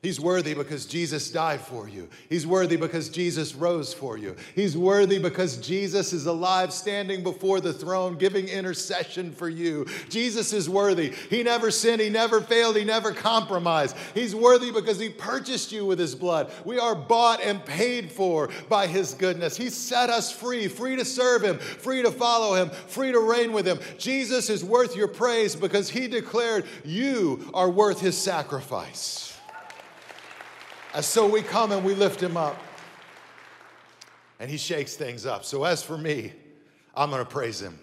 He's 0.02 0.18
worthy 0.18 0.54
because 0.54 0.86
Jesus 0.86 1.30
died 1.30 1.60
for 1.60 1.86
you. 1.86 2.08
He's 2.30 2.46
worthy 2.46 2.78
because 2.78 3.10
Jesus 3.10 3.54
rose 3.54 3.92
for 3.92 4.16
you. 4.16 4.34
He's 4.54 4.74
worthy 4.74 5.18
because 5.18 5.58
Jesus 5.58 6.14
is 6.14 6.24
alive, 6.24 6.72
standing 6.72 7.22
before 7.22 7.60
the 7.60 7.74
throne, 7.74 8.16
giving 8.16 8.48
intercession 8.48 9.30
for 9.30 9.50
you. 9.50 9.86
Jesus 10.08 10.54
is 10.54 10.70
worthy. 10.70 11.10
He 11.28 11.42
never 11.42 11.70
sinned, 11.70 12.00
He 12.00 12.08
never 12.08 12.40
failed, 12.40 12.76
He 12.76 12.84
never 12.84 13.12
compromised. 13.12 13.94
He's 14.14 14.34
worthy 14.34 14.72
because 14.72 14.98
He 14.98 15.10
purchased 15.10 15.70
you 15.70 15.84
with 15.84 15.98
His 15.98 16.14
blood. 16.14 16.50
We 16.64 16.78
are 16.78 16.94
bought 16.94 17.42
and 17.42 17.62
paid 17.62 18.10
for 18.10 18.48
by 18.70 18.86
His 18.86 19.12
goodness. 19.12 19.54
He 19.54 19.68
set 19.68 20.08
us 20.08 20.32
free, 20.32 20.66
free 20.66 20.96
to 20.96 21.04
serve 21.04 21.42
Him, 21.42 21.58
free 21.58 22.00
to 22.00 22.10
follow 22.10 22.54
Him, 22.54 22.70
free 22.70 23.12
to 23.12 23.20
reign 23.20 23.52
with 23.52 23.68
Him. 23.68 23.78
Jesus 23.98 24.48
is 24.48 24.64
worth 24.64 24.96
your 24.96 25.08
praise 25.08 25.54
because 25.54 25.90
He 25.90 26.08
declared 26.08 26.64
you 26.86 27.50
are 27.52 27.68
worth 27.68 28.00
His 28.00 28.16
sacrifice. 28.16 29.29
And 30.94 31.04
so 31.04 31.26
we 31.26 31.42
come 31.42 31.72
and 31.72 31.84
we 31.84 31.94
lift 31.94 32.22
him 32.22 32.36
up. 32.36 32.56
And 34.38 34.50
he 34.50 34.56
shakes 34.56 34.96
things 34.96 35.26
up. 35.26 35.44
So 35.44 35.64
as 35.64 35.82
for 35.82 35.98
me, 35.98 36.32
I'm 36.94 37.10
going 37.10 37.22
to 37.22 37.30
praise 37.30 37.60
him. 37.60 37.78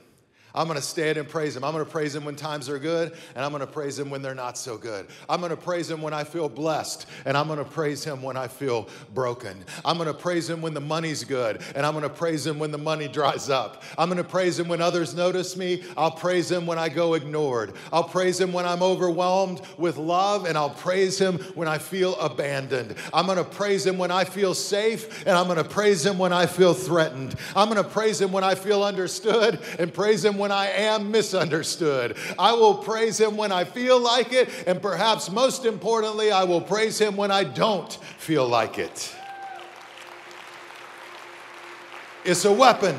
I'm 0.58 0.66
going 0.68 0.80
to 0.80 0.86
stand 0.86 1.18
and 1.18 1.30
praise 1.30 1.56
him. 1.56 1.64
I'm 1.64 1.72
going 1.72 1.86
to 1.86 1.92
praise 1.92 2.16
him 2.16 2.26
when 2.26 2.36
times 2.36 2.68
are 2.68 2.80
good, 2.80 3.14
and 3.36 3.46
I'm 3.46 3.52
going 3.52 3.62
to 3.62 3.72
praise 3.72 4.00
him 4.00 4.10
when 4.10 4.24
they're 4.24 4.34
not 4.34 4.58
so 4.58 4.76
good. 4.76 5.06
I'm 5.30 5.40
going 5.40 5.52
to 5.52 5.56
praise 5.56 5.90
him 5.90 6.02
when 6.02 6.14
I 6.14 6.24
feel 6.24 6.50
blessed, 6.50 7.06
and 7.26 7.38
I'm 7.38 7.46
going 7.46 7.60
to 7.60 7.66
praise 7.66 8.04
him 8.04 8.24
when 8.24 8.36
I 8.36 8.48
feel 8.48 8.90
broken. 9.14 9.64
I'm 9.86 9.98
going 9.98 10.08
to 10.08 10.16
praise 10.16 10.50
him 10.50 10.64
when 10.64 10.74
the 10.74 10.82
money's 10.82 11.24
good, 11.24 11.62
and 11.76 11.86
I'm 11.86 11.94
going 11.94 12.02
to 12.02 12.10
praise 12.10 12.46
him 12.46 12.58
when 12.58 12.72
the 12.72 12.80
money 12.80 13.08
dries 13.08 13.52
up. 13.52 13.84
I'm 14.00 14.10
going 14.10 14.18
to 14.18 14.24
praise 14.24 14.58
him 14.58 14.68
when 14.68 14.82
others 14.82 15.14
notice 15.14 15.56
me. 15.56 15.84
I'll 15.96 16.10
praise 16.10 16.52
him 16.52 16.66
when 16.66 16.80
I 16.80 16.90
go 16.90 17.14
ignored. 17.14 17.74
I'll 17.94 18.04
praise 18.04 18.40
him 18.40 18.52
when 18.52 18.66
I'm 18.66 18.82
overwhelmed 18.82 19.62
with 19.78 19.98
love, 19.98 20.46
and 20.46 20.58
I'll 20.58 20.72
praise 20.72 21.20
him 21.20 21.38
when 21.54 21.68
I 21.68 21.78
feel 21.78 22.16
abandoned. 22.16 22.96
I'm 23.14 23.28
going 23.28 23.38
to 23.38 23.44
praise 23.44 23.86
him 23.86 24.00
when 24.00 24.10
I 24.10 24.24
feel 24.24 24.56
safe, 24.56 25.24
and 25.28 25.38
I'm 25.38 25.46
going 25.46 25.58
to 25.58 25.64
praise 25.64 26.04
him 26.04 26.18
when 26.18 26.34
I 26.34 26.48
feel 26.48 26.74
threatened. 26.74 27.36
I'm 27.56 27.70
going 27.70 27.84
to 27.84 27.88
praise 27.88 28.20
him 28.20 28.32
when 28.32 28.44
I 28.44 28.56
feel 28.56 28.84
understood, 28.84 29.60
and 29.78 29.94
praise 29.94 30.26
him 30.26 30.40
when 30.40 30.47
when 30.48 30.58
I 30.58 30.70
am 30.70 31.12
misunderstood. 31.12 32.16
I 32.40 32.54
will 32.54 32.76
praise 32.76 33.20
him 33.20 33.36
when 33.36 33.52
I 33.52 33.66
feel 33.66 34.00
like 34.00 34.32
it, 34.32 34.48
and 34.66 34.82
perhaps 34.82 35.30
most 35.30 35.66
importantly, 35.66 36.32
I 36.32 36.46
will 36.46 36.62
praise 36.62 36.98
him 36.98 37.18
when 37.18 37.32
I 37.32 37.44
don't 37.44 37.92
feel 38.18 38.48
like 38.48 38.80
it. 38.80 39.14
It's 42.24 42.46
a 42.46 42.52
weapon. 42.52 42.98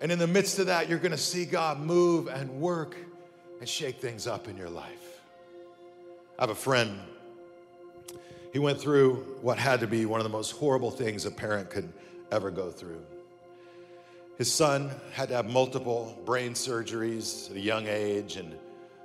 And 0.00 0.10
in 0.10 0.18
the 0.18 0.26
midst 0.26 0.58
of 0.58 0.68
that, 0.68 0.88
you're 0.88 0.98
going 0.98 1.10
to 1.10 1.18
see 1.18 1.44
God 1.44 1.78
move 1.78 2.26
and 2.26 2.50
work 2.58 2.96
and 3.58 3.68
shake 3.68 4.00
things 4.00 4.26
up 4.26 4.48
in 4.48 4.56
your 4.56 4.70
life. 4.70 5.20
I 6.38 6.44
have 6.44 6.50
a 6.50 6.54
friend. 6.54 6.98
He 8.54 8.58
went 8.58 8.80
through 8.80 9.16
what 9.42 9.58
had 9.58 9.80
to 9.80 9.86
be 9.86 10.06
one 10.06 10.18
of 10.18 10.24
the 10.24 10.30
most 10.30 10.52
horrible 10.52 10.90
things 10.90 11.26
a 11.26 11.30
parent 11.30 11.68
could 11.68 11.92
ever 12.32 12.50
go 12.50 12.70
through. 12.70 13.02
His 14.40 14.50
son 14.50 14.90
had 15.12 15.28
to 15.28 15.34
have 15.34 15.50
multiple 15.50 16.18
brain 16.24 16.54
surgeries 16.54 17.50
at 17.50 17.58
a 17.58 17.60
young 17.60 17.86
age, 17.86 18.36
and 18.36 18.56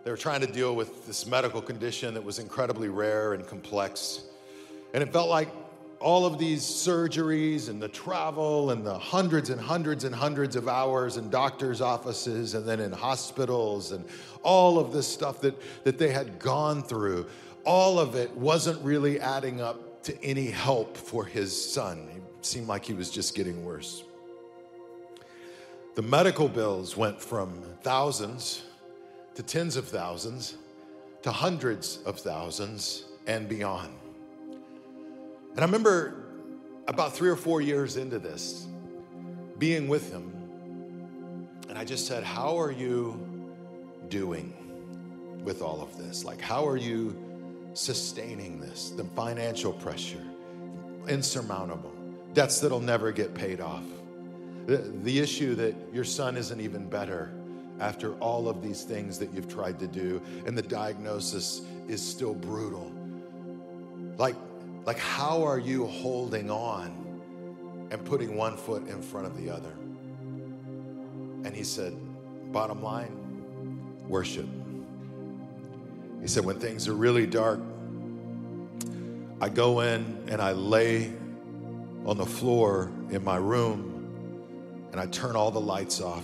they 0.06 0.10
were 0.10 0.16
trying 0.16 0.40
to 0.40 0.48
deal 0.48 0.78
with 0.78 1.06
this 1.06 1.28
medical 1.28 1.62
condition 1.62 2.14
that 2.14 2.24
was 2.24 2.40
incredibly 2.40 2.88
rare 2.88 3.34
and 3.34 3.46
complex. 3.46 4.24
And 4.94 5.04
it 5.04 5.12
felt 5.12 5.28
like 5.28 5.50
all 6.00 6.26
of 6.26 6.40
these 6.40 6.62
surgeries 6.62 7.68
and 7.68 7.82
the 7.82 7.90
travel 7.90 8.72
and 8.72 8.86
the 8.86 8.98
hundreds 8.98 9.50
and 9.50 9.60
hundreds 9.60 10.06
and 10.06 10.16
hundreds 10.16 10.56
of 10.56 10.70
hours 10.70 11.18
in 11.18 11.30
doctors' 11.30 11.82
offices 11.82 12.54
and 12.54 12.66
then 12.66 12.80
in 12.80 12.94
hospitals 12.94 13.92
and 13.92 14.06
all 14.42 14.80
of 14.80 14.94
this 14.94 15.06
stuff 15.06 15.42
that, 15.42 15.62
that 15.84 15.98
they 15.98 16.14
had 16.14 16.40
gone 16.40 16.82
through, 16.82 17.26
all 17.66 18.00
of 18.00 18.16
it 18.16 18.32
wasn't 18.38 18.82
really 18.86 19.20
adding 19.20 19.60
up 19.60 20.02
to 20.04 20.18
any 20.24 20.46
help 20.46 20.96
for 20.96 21.26
his 21.26 21.52
son. 21.74 22.08
It 22.16 22.46
seemed 22.46 22.68
like 22.68 22.86
he 22.86 22.94
was 22.94 23.10
just 23.10 23.36
getting 23.36 23.66
worse. 23.66 24.06
The 25.96 26.02
medical 26.02 26.50
bills 26.50 26.98
went 26.98 27.22
from 27.22 27.64
thousands 27.82 28.66
to 29.36 29.42
tens 29.42 29.78
of 29.78 29.88
thousands 29.88 30.58
to 31.22 31.32
hundreds 31.32 32.00
of 32.06 32.20
thousands 32.20 33.06
and 33.28 33.48
beyond. 33.48 33.94
And 35.52 35.60
I 35.60 35.64
remember 35.64 36.26
about 36.90 37.16
three 37.16 37.30
or 37.30 37.38
four 37.38 37.62
years 37.62 37.96
into 37.96 38.20
this, 38.20 38.68
being 39.58 39.88
with 39.88 40.12
him, 40.12 40.34
and 41.70 41.78
I 41.78 41.86
just 41.86 42.08
said, 42.08 42.26
How 42.26 42.60
are 42.60 42.72
you 42.72 43.18
doing 44.10 44.54
with 45.46 45.62
all 45.62 45.82
of 45.82 45.98
this? 45.98 46.26
Like, 46.26 46.42
how 46.42 46.68
are 46.68 46.78
you 46.78 47.16
sustaining 47.74 48.60
this? 48.60 48.90
The 48.90 49.06
financial 49.06 49.72
pressure, 49.72 50.26
insurmountable, 51.08 51.94
debts 52.34 52.60
that'll 52.60 52.82
never 52.82 53.14
get 53.14 53.34
paid 53.34 53.62
off 53.62 53.86
the, 54.66 55.20
issue 55.20 55.56
that 55.56 55.76
your 55.94 56.04
son 56.04 56.38
isn't 56.38 56.60
even 56.60 56.88
better 56.88 57.32
after 57.80 58.16
all 58.16 58.48
of 58.48 58.62
these 58.62 58.84
things 58.84 59.20
that 59.20 59.34
you've 59.34 59.48
tried 59.48 59.80
to 59.80 59.88
do, 59.88 60.22
and 60.46 60.58
the 60.58 60.62
diagnosis 60.62 61.62
is 61.88 62.06
still 62.06 62.34
brutal. 62.34 62.92
Like, 64.18 64.36
like 64.86 64.98
how 64.98 65.44
are 65.44 65.60
you 65.60 65.86
holding 65.86 66.50
on 66.50 67.88
and 67.92 68.04
putting 68.06 68.36
one 68.36 68.58
foot 68.58 68.88
in 68.88 69.02
front 69.02 69.28
of 69.28 69.38
the 69.38 69.50
other? 69.50 69.72
And 71.44 71.56
he 71.56 71.64
said, 71.64 71.94
bottom 72.52 72.82
line, 72.82 73.12
worship. 74.08 74.48
He 76.22 76.28
said, 76.28 76.44
when 76.44 76.60
things 76.60 76.88
are 76.88 76.96
really 76.96 77.28
dark, 77.28 77.60
I 79.42 79.50
go 79.50 79.82
in 79.82 80.24
and 80.28 80.42
I 80.42 80.54
lay 80.54 81.12
on 82.06 82.18
the 82.18 82.26
floor 82.26 82.92
in 83.12 83.24
my 83.24 83.38
room 83.38 83.95
and 84.96 85.02
I 85.02 85.08
turn 85.08 85.36
all 85.36 85.52
the 85.52 85.60
lights 85.60 86.00
off 86.00 86.24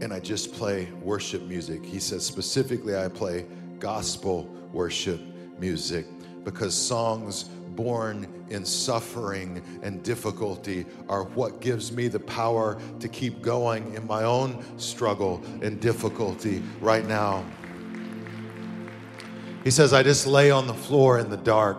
and 0.00 0.10
I 0.10 0.20
just 0.20 0.54
play 0.54 0.88
worship 1.02 1.42
music. 1.42 1.84
He 1.84 1.98
says, 1.98 2.24
specifically, 2.24 2.96
I 2.96 3.08
play 3.08 3.44
gospel 3.78 4.44
worship 4.72 5.20
music 5.58 6.06
because 6.44 6.74
songs 6.74 7.44
born 7.76 8.26
in 8.48 8.64
suffering 8.64 9.62
and 9.82 10.02
difficulty 10.02 10.86
are 11.10 11.24
what 11.24 11.60
gives 11.60 11.92
me 11.92 12.08
the 12.08 12.20
power 12.20 12.80
to 13.00 13.06
keep 13.06 13.42
going 13.42 13.92
in 13.92 14.06
my 14.06 14.22
own 14.22 14.64
struggle 14.78 15.42
and 15.60 15.78
difficulty 15.78 16.62
right 16.80 17.04
now. 17.04 17.44
He 19.62 19.70
says, 19.70 19.92
I 19.92 20.02
just 20.02 20.26
lay 20.26 20.50
on 20.50 20.66
the 20.66 20.72
floor 20.72 21.18
in 21.18 21.28
the 21.28 21.36
dark. 21.36 21.76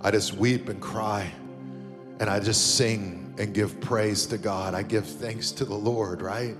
I 0.00 0.10
just 0.10 0.34
weep 0.34 0.68
and 0.68 0.80
cry 0.80 1.30
and 2.20 2.30
I 2.30 2.40
just 2.40 2.76
sing 2.76 3.34
and 3.38 3.52
give 3.52 3.80
praise 3.80 4.26
to 4.26 4.38
God. 4.38 4.74
I 4.74 4.82
give 4.82 5.06
thanks 5.06 5.50
to 5.52 5.64
the 5.64 5.74
Lord, 5.74 6.22
right? 6.22 6.56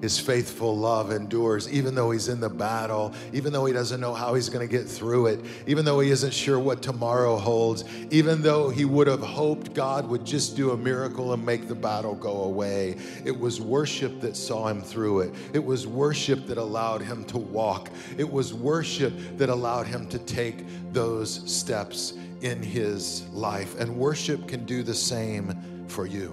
His 0.00 0.18
faithful 0.18 0.76
love 0.76 1.10
endures, 1.10 1.68
even 1.72 1.96
though 1.96 2.12
he's 2.12 2.28
in 2.28 2.38
the 2.38 2.48
battle, 2.48 3.12
even 3.32 3.52
though 3.52 3.66
he 3.66 3.72
doesn't 3.72 4.00
know 4.00 4.14
how 4.14 4.34
he's 4.34 4.48
going 4.48 4.66
to 4.66 4.70
get 4.70 4.86
through 4.88 5.26
it, 5.26 5.40
even 5.66 5.84
though 5.84 5.98
he 5.98 6.10
isn't 6.10 6.32
sure 6.32 6.58
what 6.58 6.82
tomorrow 6.82 7.36
holds, 7.36 7.84
even 8.10 8.40
though 8.40 8.68
he 8.70 8.84
would 8.84 9.08
have 9.08 9.20
hoped 9.20 9.74
God 9.74 10.08
would 10.08 10.24
just 10.24 10.54
do 10.54 10.70
a 10.70 10.76
miracle 10.76 11.32
and 11.32 11.44
make 11.44 11.66
the 11.66 11.74
battle 11.74 12.14
go 12.14 12.44
away. 12.44 12.96
It 13.24 13.36
was 13.36 13.60
worship 13.60 14.20
that 14.20 14.36
saw 14.36 14.68
him 14.68 14.82
through 14.82 15.20
it. 15.20 15.34
It 15.52 15.64
was 15.64 15.88
worship 15.88 16.46
that 16.46 16.58
allowed 16.58 17.02
him 17.02 17.24
to 17.24 17.38
walk. 17.38 17.90
It 18.16 18.30
was 18.30 18.54
worship 18.54 19.12
that 19.36 19.48
allowed 19.48 19.88
him 19.88 20.08
to 20.10 20.18
take 20.20 20.64
those 20.92 21.42
steps 21.52 22.14
in 22.40 22.62
his 22.62 23.26
life. 23.28 23.78
And 23.78 23.96
worship 23.96 24.48
can 24.48 24.64
do 24.64 24.82
the 24.82 24.94
same 24.94 25.86
for 25.88 26.06
you. 26.06 26.28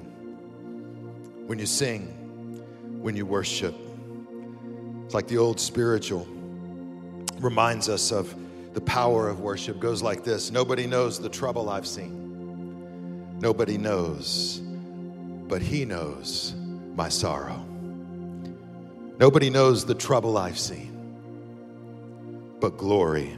When 1.48 1.60
you 1.60 1.66
sing, 1.66 2.08
when 3.02 3.16
you 3.16 3.26
worship, 3.26 3.76
it's 5.06 5.14
like 5.14 5.28
the 5.28 5.38
old 5.38 5.60
spiritual 5.60 6.28
reminds 7.40 7.90
us 7.90 8.12
of 8.12 8.34
the 8.74 8.82
power 8.82 9.30
of 9.30 9.40
worship. 9.40 9.80
Goes 9.80 10.02
like 10.02 10.24
this 10.24 10.52
Nobody 10.52 10.88
knows 10.88 11.20
the 11.20 11.30
trouble 11.30 11.70
I've 11.70 11.88
seen. 11.88 13.40
Nobody 13.40 13.78
knows, 13.78 14.62
but 15.48 15.62
He 15.62 15.86
knows 15.86 16.56
my 16.96 17.10
sorrow. 17.10 17.64
Nobody 19.20 19.50
knows 19.50 19.86
the 19.86 19.96
trouble 19.96 20.38
I've 20.38 20.60
seen, 20.60 20.92
but 22.60 22.78
glory. 22.78 23.38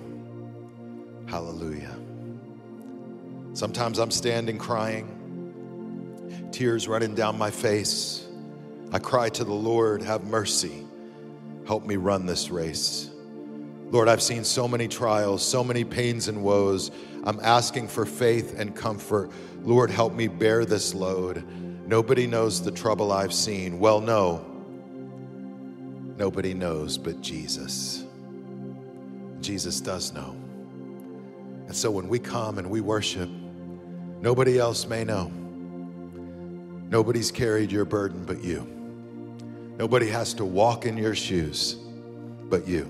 Hallelujah. 1.27 1.96
Sometimes 3.58 3.98
I'm 3.98 4.12
standing 4.12 4.60
crying 4.60 5.17
tears 6.52 6.88
running 6.88 7.15
down 7.15 7.36
my 7.39 7.50
face. 7.50 8.28
I 8.91 9.00
cry 9.00 9.30
to 9.30 9.43
the 9.43 9.52
Lord, 9.52 10.04
have 10.04 10.26
mercy. 10.26 10.86
Help 11.65 11.84
me 11.84 11.96
run 11.96 12.28
this 12.28 12.52
race. 12.52 13.10
Lord, 13.89 14.10
I've 14.10 14.22
seen 14.22 14.43
so 14.43 14.67
many 14.67 14.88
trials, 14.88 15.43
so 15.43 15.63
many 15.63 15.84
pains 15.84 16.28
and 16.28 16.43
woes. 16.43 16.91
I'm 17.24 17.39
asking 17.41 17.88
for 17.88 18.06
faith 18.06 18.60
and 18.60 18.76
comfort. 18.76 19.32
Lord, 19.63 19.89
help 19.89 20.13
me 20.13 20.28
bear 20.28 20.63
this 20.63 20.93
load. 20.93 21.43
Nobody 21.88 22.28
knows 22.28 22.63
the 22.63 22.72
trouble 22.72 23.12
I've 23.12 23.34
seen. 23.34 23.80
Well, 23.80 24.02
no, 24.02 24.46
nobody 26.15 26.54
knows 26.54 26.96
but 27.00 27.22
Jesus. 27.22 28.06
Jesus 29.41 29.82
does 29.82 30.13
know. 30.13 30.36
And 31.65 31.76
so 31.76 31.89
when 31.89 32.08
we 32.08 32.20
come 32.20 32.60
and 32.60 32.70
we 32.70 32.82
worship, 32.82 33.30
nobody 34.21 34.60
else 34.60 34.88
may 34.88 35.03
know. 35.03 35.32
Nobody's 36.89 37.32
carried 37.32 37.71
your 37.71 37.86
burden 37.86 38.23
but 38.25 38.43
you. 38.43 38.65
Nobody 39.77 40.08
has 40.08 40.34
to 40.36 40.45
walk 40.45 40.86
in 40.86 40.97
your 40.97 41.15
shoes 41.15 41.75
but 42.49 42.67
you. 42.67 42.89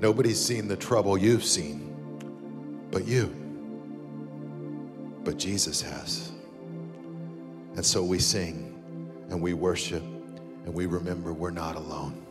Nobody's 0.00 0.40
seen 0.40 0.66
the 0.66 0.76
trouble 0.76 1.18
you've 1.18 1.44
seen 1.44 2.88
but 2.90 3.06
you. 3.06 3.26
But 5.22 5.38
Jesus 5.38 5.82
has. 5.82 6.32
And 7.76 7.84
so 7.84 8.02
we 8.02 8.18
sing 8.18 8.74
and 9.28 9.40
we 9.40 9.52
worship 9.52 10.02
and 10.02 10.74
we 10.74 10.86
remember 10.86 11.32
we're 11.32 11.50
not 11.50 11.76
alone. 11.76 12.26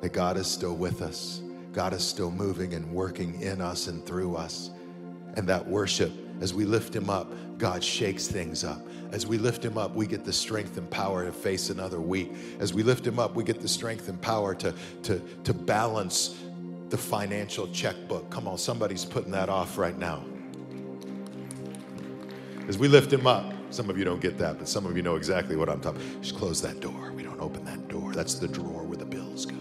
That 0.00 0.12
God 0.12 0.36
is 0.36 0.46
still 0.46 0.74
with 0.74 1.02
us. 1.02 1.42
God 1.72 1.92
is 1.92 2.06
still 2.06 2.30
moving 2.30 2.74
and 2.74 2.90
working 2.92 3.40
in 3.40 3.60
us 3.60 3.86
and 3.86 4.04
through 4.04 4.36
us. 4.36 4.70
And 5.36 5.48
that 5.48 5.66
worship, 5.66 6.12
as 6.42 6.52
we 6.52 6.64
lift 6.64 6.94
Him 6.94 7.08
up, 7.08 7.32
God 7.56 7.84
shakes 7.84 8.26
things 8.26 8.64
up. 8.64 8.84
As 9.12 9.28
we 9.28 9.38
lift 9.38 9.64
Him 9.64 9.78
up, 9.78 9.94
we 9.94 10.08
get 10.08 10.24
the 10.24 10.32
strength 10.32 10.76
and 10.76 10.90
power 10.90 11.24
to 11.24 11.30
face 11.30 11.70
another 11.70 12.00
week. 12.00 12.32
As 12.58 12.74
we 12.74 12.82
lift 12.82 13.06
Him 13.06 13.20
up, 13.20 13.36
we 13.36 13.44
get 13.44 13.60
the 13.60 13.68
strength 13.68 14.08
and 14.08 14.20
power 14.20 14.52
to, 14.56 14.74
to, 15.04 15.20
to 15.44 15.54
balance 15.54 16.36
the 16.88 16.98
financial 16.98 17.68
checkbook. 17.68 18.28
Come 18.28 18.48
on, 18.48 18.58
somebody's 18.58 19.04
putting 19.04 19.30
that 19.30 19.48
off 19.48 19.78
right 19.78 19.96
now. 19.96 20.24
As 22.66 22.76
we 22.76 22.88
lift 22.88 23.12
Him 23.12 23.28
up, 23.28 23.54
some 23.70 23.88
of 23.88 23.96
you 23.96 24.04
don't 24.04 24.20
get 24.20 24.36
that, 24.38 24.58
but 24.58 24.68
some 24.68 24.84
of 24.84 24.96
you 24.96 25.02
know 25.04 25.14
exactly 25.14 25.54
what 25.54 25.68
I'm 25.68 25.80
talking 25.80 26.02
about. 26.02 26.22
Just 26.22 26.36
close 26.36 26.60
that 26.62 26.80
door. 26.80 27.12
We 27.12 27.22
don't 27.22 27.40
open 27.40 27.64
that 27.66 27.86
door. 27.86 28.12
That's 28.12 28.34
the 28.34 28.48
drawer 28.48 28.82
where 28.82 28.98
the 28.98 29.06
bills 29.06 29.46
go. 29.46 29.54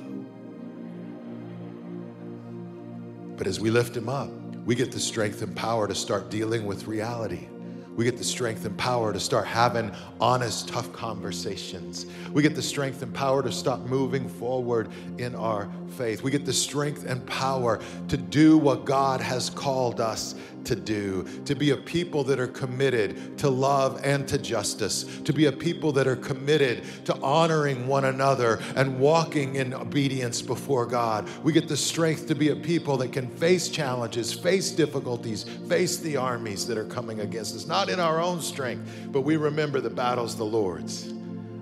But 3.38 3.46
as 3.46 3.60
we 3.60 3.70
lift 3.70 3.96
Him 3.96 4.10
up, 4.10 4.32
we 4.66 4.76
get 4.76 4.92
the 4.92 5.00
strength 5.00 5.42
and 5.42 5.56
power 5.56 5.88
to 5.88 5.96
start 5.96 6.30
dealing 6.30 6.66
with 6.66 6.88
reality. 6.88 7.48
We 7.96 8.06
get 8.06 8.18
the 8.18 8.24
strength 8.24 8.66
and 8.66 8.78
power 8.78 9.12
to 9.12 9.20
start 9.20 9.46
having 9.46 9.92
honest, 10.20 10.70
tough 10.70 10.94
conversations. 10.94 12.06
We 12.32 12.42
get 12.42 12.56
the 12.56 12.62
strength 12.62 13.02
and 13.02 13.14
power 13.14 13.44
to 13.44 13.52
stop 13.52 13.82
moving 13.82 14.30
forward 14.30 14.90
in 15.18 15.36
our 15.36 15.70
faith. 15.98 16.24
We 16.24 16.32
get 16.32 16.46
the 16.46 16.54
strength 16.54 17.06
and 17.06 17.26
power 17.26 17.82
to 18.08 18.18
do 18.18 18.58
what 18.58 18.86
God 18.86 19.20
has 19.20 19.50
called 19.50 20.00
us 20.00 20.36
to 20.66 20.76
do, 20.76 21.28
to 21.46 21.56
be 21.56 21.72
a 21.72 21.78
people 21.78 22.24
that 22.26 22.40
are 22.40 22.48
committed 22.48 23.38
to 23.40 23.50
love 23.50 24.02
and 24.04 24.28
to 24.28 24.38
justice, 24.38 25.04
to 25.22 25.34
be 25.34 25.46
a 25.46 25.52
people 25.52 25.92
that 25.94 26.08
are 26.08 26.16
committed 26.16 26.84
to 27.06 27.16
honoring 27.22 27.88
one 27.88 28.06
another 28.06 28.62
and 28.76 29.00
walking 29.00 29.56
in 29.56 29.74
obedience 29.74 30.42
before 30.42 30.86
God. 30.86 31.30
We 31.44 31.54
get 31.54 31.68
the 31.68 31.78
strength 31.78 32.28
to 32.28 32.36
be 32.36 32.50
a 32.50 32.56
people 32.56 32.98
that 32.98 33.12
can 33.12 33.30
face 33.30 33.70
challenges, 33.70 34.34
face 34.34 34.72
difficulties, 34.72 35.44
face 35.68 35.98
the 35.98 36.18
armies 36.18 36.68
that 36.68 36.78
are 36.78 36.86
coming 36.86 37.22
against 37.22 37.56
us, 37.56 37.66
not 37.66 37.90
in 37.90 38.00
our 38.00 38.22
own 38.22 38.42
strength, 38.42 39.08
but 39.12 39.22
we 39.22 39.38
remember 39.38 39.82
the 39.82 39.90
battle's 39.90 40.36
the 40.36 40.46
Lord's. 40.46 41.14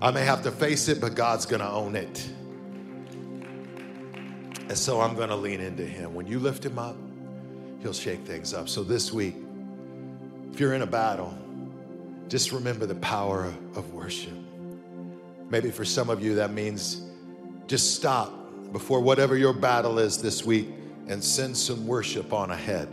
I 0.02 0.12
may 0.12 0.24
have 0.24 0.44
to 0.44 0.52
face 0.52 0.88
it, 0.88 1.02
but 1.02 1.16
God's 1.16 1.46
going 1.46 1.60
to 1.60 1.70
own 1.70 1.96
it. 1.96 2.30
And 4.70 4.78
so 4.78 5.02
I'm 5.02 5.16
going 5.16 5.30
to 5.30 5.36
lean 5.36 5.60
into 5.60 5.84
Him. 5.84 6.14
When 6.14 6.28
you 6.28 6.40
lift 6.40 6.64
Him 6.64 6.78
up, 6.78 6.96
He'll 7.82 7.94
shake 7.94 8.22
things 8.22 8.54
up. 8.54 8.68
So 8.68 8.84
this 8.84 9.12
week, 9.14 9.36
if 10.52 10.60
you're 10.60 10.74
in 10.74 10.82
a 10.82 10.88
battle, 10.88 11.38
just 12.28 12.52
remember 12.52 12.86
the 12.86 12.96
power 12.96 13.54
of 13.76 13.94
worship. 13.94 14.34
Maybe 15.50 15.72
for 15.72 15.86
some 15.86 16.10
of 16.10 16.22
you, 16.22 16.36
that 16.36 16.52
means 16.52 17.02
just 17.68 17.96
stop 17.96 18.34
before 18.72 19.00
whatever 19.00 19.38
your 19.38 19.54
battle 19.54 19.98
is 19.98 20.22
this 20.22 20.46
week 20.46 20.68
and 21.08 21.24
send 21.24 21.56
some 21.58 21.88
worship 21.88 22.34
on 22.34 22.52
ahead. 22.52 22.88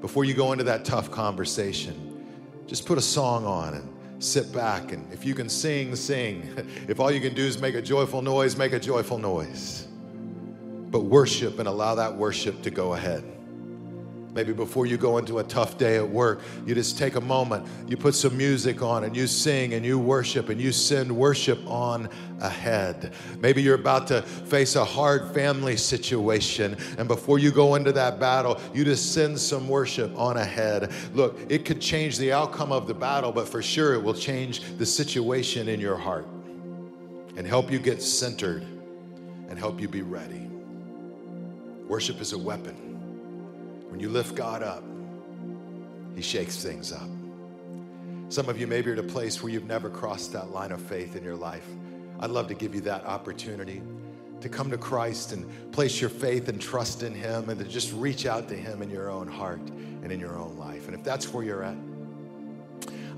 Before 0.00 0.24
you 0.24 0.34
go 0.34 0.52
into 0.52 0.64
that 0.64 0.84
tough 0.84 1.10
conversation, 1.10 2.24
just 2.66 2.86
put 2.86 2.98
a 2.98 3.02
song 3.02 3.44
on 3.44 3.74
and 3.74 4.24
sit 4.24 4.52
back. 4.52 4.92
And 4.92 5.12
if 5.12 5.24
you 5.24 5.34
can 5.34 5.48
sing, 5.48 5.94
sing. 5.94 6.54
If 6.88 7.00
all 7.00 7.10
you 7.10 7.20
can 7.20 7.34
do 7.34 7.44
is 7.44 7.60
make 7.60 7.74
a 7.74 7.82
joyful 7.82 8.22
noise, 8.22 8.56
make 8.56 8.72
a 8.72 8.80
joyful 8.80 9.18
noise 9.18 9.85
but 10.96 11.04
worship 11.04 11.58
and 11.58 11.68
allow 11.68 11.94
that 11.94 12.16
worship 12.16 12.62
to 12.62 12.70
go 12.70 12.94
ahead. 12.94 13.22
Maybe 14.32 14.54
before 14.54 14.86
you 14.86 14.96
go 14.96 15.18
into 15.18 15.40
a 15.40 15.44
tough 15.44 15.76
day 15.76 15.96
at 15.96 16.08
work, 16.08 16.40
you 16.64 16.74
just 16.74 16.96
take 16.96 17.16
a 17.16 17.20
moment, 17.20 17.66
you 17.86 17.98
put 17.98 18.14
some 18.14 18.34
music 18.34 18.80
on, 18.80 19.04
and 19.04 19.14
you 19.14 19.26
sing 19.26 19.74
and 19.74 19.84
you 19.84 19.98
worship 19.98 20.48
and 20.48 20.58
you 20.58 20.72
send 20.72 21.14
worship 21.14 21.58
on 21.66 22.08
ahead. 22.40 23.12
Maybe 23.40 23.60
you're 23.60 23.74
about 23.74 24.06
to 24.06 24.22
face 24.22 24.74
a 24.74 24.86
hard 24.86 25.34
family 25.34 25.76
situation, 25.76 26.78
and 26.96 27.06
before 27.06 27.38
you 27.38 27.50
go 27.50 27.74
into 27.74 27.92
that 27.92 28.18
battle, 28.18 28.58
you 28.72 28.82
just 28.82 29.12
send 29.12 29.38
some 29.38 29.68
worship 29.68 30.18
on 30.18 30.38
ahead. 30.38 30.90
Look, 31.12 31.38
it 31.50 31.66
could 31.66 31.82
change 31.82 32.16
the 32.16 32.32
outcome 32.32 32.72
of 32.72 32.86
the 32.86 32.94
battle, 32.94 33.32
but 33.32 33.46
for 33.46 33.60
sure 33.60 33.92
it 33.92 34.02
will 34.02 34.14
change 34.14 34.62
the 34.78 34.86
situation 34.86 35.68
in 35.68 35.78
your 35.78 35.98
heart 35.98 36.26
and 37.36 37.46
help 37.46 37.70
you 37.70 37.78
get 37.78 38.00
centered 38.00 38.62
and 39.50 39.58
help 39.58 39.78
you 39.78 39.88
be 39.88 40.00
ready. 40.00 40.55
Worship 41.88 42.20
is 42.20 42.32
a 42.32 42.38
weapon. 42.38 42.74
When 43.90 44.00
you 44.00 44.08
lift 44.08 44.34
God 44.34 44.62
up, 44.62 44.82
He 46.14 46.22
shakes 46.22 46.62
things 46.62 46.92
up. 46.92 47.08
Some 48.28 48.48
of 48.48 48.58
you 48.58 48.66
maybe 48.66 48.90
are 48.90 48.94
at 48.94 48.98
a 48.98 49.04
place 49.04 49.42
where 49.42 49.52
you've 49.52 49.66
never 49.66 49.88
crossed 49.88 50.32
that 50.32 50.50
line 50.50 50.72
of 50.72 50.80
faith 50.82 51.14
in 51.14 51.22
your 51.22 51.36
life. 51.36 51.66
I'd 52.18 52.30
love 52.30 52.48
to 52.48 52.54
give 52.54 52.74
you 52.74 52.80
that 52.82 53.04
opportunity 53.04 53.82
to 54.40 54.48
come 54.48 54.68
to 54.70 54.78
Christ 54.78 55.32
and 55.32 55.72
place 55.72 56.00
your 56.00 56.10
faith 56.10 56.48
and 56.48 56.60
trust 56.60 57.04
in 57.04 57.14
Him 57.14 57.50
and 57.50 57.58
to 57.60 57.64
just 57.64 57.92
reach 57.92 58.26
out 58.26 58.48
to 58.48 58.56
Him 58.56 58.82
in 58.82 58.90
your 58.90 59.10
own 59.10 59.28
heart 59.28 59.60
and 59.60 60.10
in 60.10 60.18
your 60.18 60.36
own 60.36 60.56
life. 60.58 60.88
And 60.88 60.96
if 60.96 61.04
that's 61.04 61.32
where 61.32 61.44
you're 61.44 61.62
at, 61.62 61.76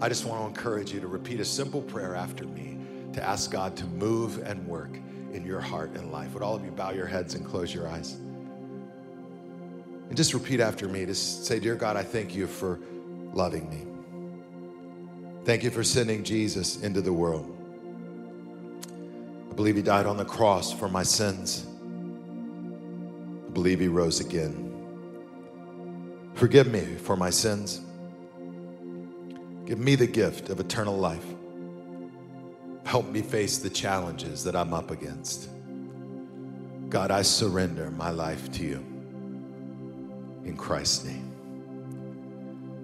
I 0.00 0.08
just 0.08 0.26
want 0.26 0.42
to 0.42 0.46
encourage 0.46 0.92
you 0.92 1.00
to 1.00 1.08
repeat 1.08 1.40
a 1.40 1.44
simple 1.44 1.80
prayer 1.80 2.14
after 2.14 2.44
me 2.44 2.78
to 3.14 3.22
ask 3.22 3.50
God 3.50 3.76
to 3.78 3.86
move 3.86 4.46
and 4.46 4.66
work 4.66 4.90
in 5.32 5.44
your 5.44 5.60
heart 5.60 5.94
and 5.94 6.12
life. 6.12 6.34
Would 6.34 6.42
all 6.42 6.54
of 6.54 6.64
you 6.64 6.70
bow 6.70 6.90
your 6.90 7.06
heads 7.06 7.34
and 7.34 7.44
close 7.44 7.74
your 7.74 7.88
eyes? 7.88 8.18
And 10.08 10.16
just 10.16 10.32
repeat 10.32 10.60
after 10.60 10.88
me. 10.88 11.04
Just 11.04 11.44
say, 11.44 11.58
Dear 11.60 11.74
God, 11.74 11.96
I 11.96 12.02
thank 12.02 12.34
you 12.34 12.46
for 12.46 12.80
loving 13.32 13.68
me. 13.68 13.84
Thank 15.44 15.62
you 15.62 15.70
for 15.70 15.84
sending 15.84 16.24
Jesus 16.24 16.82
into 16.82 17.00
the 17.00 17.12
world. 17.12 17.54
I 19.50 19.54
believe 19.54 19.76
he 19.76 19.82
died 19.82 20.06
on 20.06 20.16
the 20.16 20.24
cross 20.24 20.72
for 20.72 20.88
my 20.88 21.02
sins. 21.02 21.66
I 23.46 23.50
believe 23.50 23.80
he 23.80 23.88
rose 23.88 24.20
again. 24.20 24.64
Forgive 26.34 26.68
me 26.68 26.84
for 26.96 27.16
my 27.16 27.30
sins. 27.30 27.80
Give 29.66 29.78
me 29.78 29.94
the 29.94 30.06
gift 30.06 30.48
of 30.48 30.60
eternal 30.60 30.96
life. 30.96 31.24
Help 32.84 33.06
me 33.10 33.20
face 33.20 33.58
the 33.58 33.68
challenges 33.68 34.44
that 34.44 34.56
I'm 34.56 34.72
up 34.72 34.90
against. 34.90 35.50
God, 36.88 37.10
I 37.10 37.20
surrender 37.20 37.90
my 37.90 38.10
life 38.10 38.50
to 38.52 38.62
you 38.62 38.97
in 40.48 40.56
Christ's 40.56 41.04
name. 41.04 41.24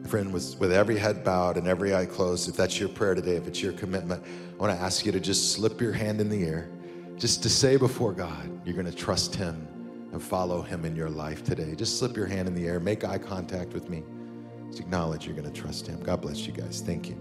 Friend, 0.07 0.33
with, 0.33 0.59
with 0.61 0.70
every 0.70 0.98
head 0.98 1.24
bowed 1.24 1.57
and 1.57 1.66
every 1.66 1.94
eye 1.94 2.07
closed, 2.07 2.48
if 2.48 2.57
that's 2.57 2.79
your 2.79 2.90
prayer 2.90 3.14
today, 3.14 3.37
if 3.37 3.48
it's 3.48 3.62
your 3.62 3.72
commitment, 3.72 4.22
I 4.53 4.57
want 4.62 4.77
to 4.77 4.85
ask 4.85 5.05
you 5.05 5.12
to 5.12 5.20
just 5.20 5.53
slip 5.53 5.81
your 5.81 5.92
hand 5.92 6.20
in 6.20 6.29
the 6.29 6.44
air, 6.44 6.68
just 7.16 7.42
to 7.42 7.48
say 7.48 7.77
before 7.77 8.12
God, 8.12 8.61
you're 8.64 8.74
going 8.74 8.90
to 8.90 8.96
trust 8.96 9.35
Him 9.35 9.66
and 10.12 10.22
follow 10.22 10.62
Him 10.62 10.85
in 10.85 10.94
your 10.94 11.09
life 11.09 11.42
today. 11.42 11.74
Just 11.74 11.98
slip 11.98 12.16
your 12.16 12.27
hand 12.27 12.46
in 12.46 12.55
the 12.55 12.66
air, 12.66 12.79
make 12.79 13.03
eye 13.03 13.18
contact 13.18 13.72
with 13.72 13.88
me. 13.88 14.05
Just 14.68 14.81
acknowledge 14.81 15.27
you're 15.27 15.37
going 15.37 15.50
to 15.50 15.61
trust 15.61 15.87
Him. 15.87 16.00
God 16.03 16.20
bless 16.20 16.46
you 16.46 16.53
guys. 16.53 16.83
Thank 16.85 17.09
you. 17.09 17.16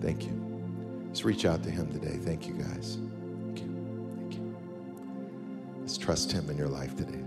Thank 0.00 0.22
you. 0.22 1.08
Just 1.10 1.24
reach 1.24 1.44
out 1.44 1.64
to 1.64 1.70
Him 1.70 1.92
today. 1.92 2.16
Thank 2.18 2.46
you, 2.46 2.54
guys. 2.54 2.98
Thank 3.44 3.60
you. 3.60 4.14
Thank 4.18 4.34
you. 4.34 4.56
Let's 5.80 5.98
trust 5.98 6.30
Him 6.30 6.48
in 6.48 6.56
your 6.56 6.68
life 6.68 6.96
today. 6.96 7.24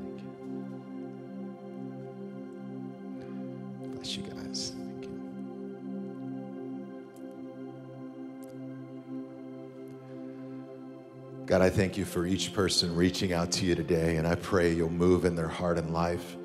God, 11.52 11.62
I 11.62 11.70
thank 11.70 11.98
you 11.98 12.06
for 12.06 12.26
each 12.26 12.54
person 12.54 12.96
reaching 12.96 13.34
out 13.34 13.52
to 13.52 13.66
you 13.66 13.76
today, 13.76 14.16
and 14.16 14.26
I 14.26 14.36
pray 14.36 14.72
you'll 14.72 14.90
move 14.90 15.26
in 15.26 15.36
their 15.36 15.50
heart 15.50 15.78
and 15.78 15.92
life. 15.92 16.38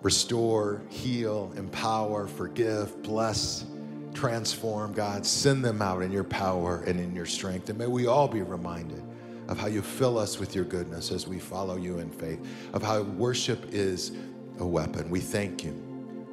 Restore, 0.00 0.80
heal, 0.88 1.52
empower, 1.54 2.26
forgive, 2.26 3.02
bless, 3.02 3.66
transform, 4.14 4.94
God. 4.94 5.26
Send 5.26 5.62
them 5.62 5.82
out 5.82 6.00
in 6.00 6.10
your 6.10 6.24
power 6.24 6.82
and 6.86 6.98
in 6.98 7.14
your 7.14 7.26
strength. 7.26 7.68
And 7.68 7.78
may 7.78 7.86
we 7.86 8.06
all 8.06 8.26
be 8.26 8.40
reminded 8.40 9.02
of 9.48 9.58
how 9.58 9.66
you 9.66 9.82
fill 9.82 10.16
us 10.16 10.38
with 10.38 10.54
your 10.54 10.64
goodness 10.64 11.12
as 11.12 11.28
we 11.28 11.38
follow 11.38 11.76
you 11.76 11.98
in 11.98 12.08
faith, 12.08 12.40
of 12.72 12.82
how 12.82 13.02
worship 13.02 13.66
is 13.74 14.12
a 14.60 14.66
weapon. 14.66 15.10
We 15.10 15.20
thank 15.20 15.62
you. 15.62 15.72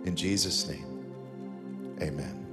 In 0.05 0.15
Jesus' 0.15 0.69
name, 0.69 1.03
amen. 2.01 2.44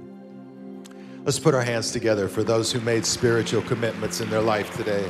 Let's 1.25 1.39
put 1.39 1.55
our 1.55 1.61
hands 1.61 1.93
together 1.93 2.27
for 2.27 2.43
those 2.43 2.69
who 2.69 2.81
made 2.81 3.05
spiritual 3.05 3.61
commitments 3.61 4.19
in 4.19 4.29
their 4.29 4.41
life 4.41 4.75
today. 4.75 5.09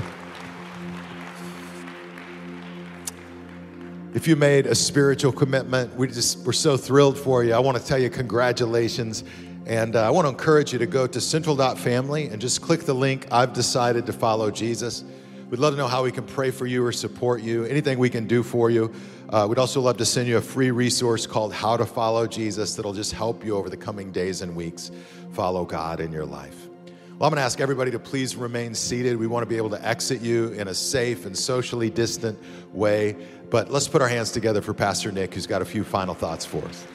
If 4.14 4.28
you 4.28 4.36
made 4.36 4.68
a 4.68 4.76
spiritual 4.76 5.32
commitment, 5.32 5.95
we 5.95 6.05
just, 6.05 6.45
we're 6.45 6.53
so 6.53 6.78
thrilled 6.78 7.18
for 7.18 7.43
you. 7.43 7.53
I 7.53 7.59
want 7.59 7.80
to 7.80 7.84
tell 7.84 7.97
you 7.97 8.11
congratulations. 8.11 9.24
And 9.66 9.95
uh, 9.95 10.05
I 10.05 10.11
want 10.11 10.26
to 10.26 10.30
encourage 10.30 10.72
you 10.72 10.78
to 10.78 10.86
go 10.86 11.07
to 11.07 11.20
central.family 11.20 12.28
and 12.28 12.39
just 12.39 12.61
click 12.61 12.82
the 12.82 12.93
link, 12.93 13.26
I've 13.32 13.53
decided 13.53 14.05
to 14.05 14.14
follow 14.14 14.51
Jesus. 14.51 15.03
We'd 15.49 15.59
love 15.59 15.74
to 15.74 15.78
know 15.78 15.88
how 15.88 16.03
we 16.03 16.11
can 16.11 16.26
pray 16.26 16.51
for 16.51 16.68
you 16.68 16.86
or 16.86 16.91
support 16.91 17.41
you, 17.41 17.64
anything 17.66 17.97
we 17.97 18.11
can 18.11 18.28
do 18.28 18.43
for 18.43 18.70
you. 18.70 18.93
Uh, 19.34 19.47
we'd 19.47 19.57
also 19.57 19.81
love 19.81 19.97
to 19.97 20.05
send 20.05 20.27
you 20.27 20.38
a 20.38 20.41
free 20.41 20.69
resource 20.69 21.25
called 21.25 21.51
How 21.51 21.75
to 21.75 21.88
Follow 21.88 22.27
Jesus 22.27 22.75
that'll 22.75 22.93
just 22.93 23.13
help 23.13 23.43
you 23.43 23.57
over 23.57 23.67
the 23.67 23.75
coming 23.75 24.11
days 24.11 24.43
and 24.43 24.55
weeks 24.55 24.91
follow 25.31 25.65
God 25.65 25.99
in 25.99 26.11
your 26.11 26.23
life. 26.23 26.69
Well, 27.17 27.27
I'm 27.27 27.31
going 27.31 27.38
to 27.38 27.41
ask 27.41 27.59
everybody 27.59 27.89
to 27.89 27.97
please 27.97 28.36
remain 28.36 28.75
seated. 28.75 29.17
We 29.17 29.25
want 29.25 29.41
to 29.41 29.49
be 29.49 29.57
able 29.57 29.71
to 29.71 29.84
exit 29.84 30.21
you 30.21 30.49
in 30.49 30.67
a 30.67 30.73
safe 30.75 31.25
and 31.25 31.36
socially 31.36 31.89
distant 31.89 32.38
way. 32.75 33.15
But 33.49 33.71
let's 33.71 33.88
put 33.88 34.03
our 34.03 34.07
hands 34.07 34.29
together 34.29 34.61
for 34.61 34.75
Pastor 34.75 35.11
Nick, 35.11 35.34
who's 35.34 35.47
got 35.47 35.63
a 35.63 35.65
few 35.65 35.84
final 35.84 36.13
thoughts 36.13 36.45
for 36.45 36.63
us. 36.65 36.86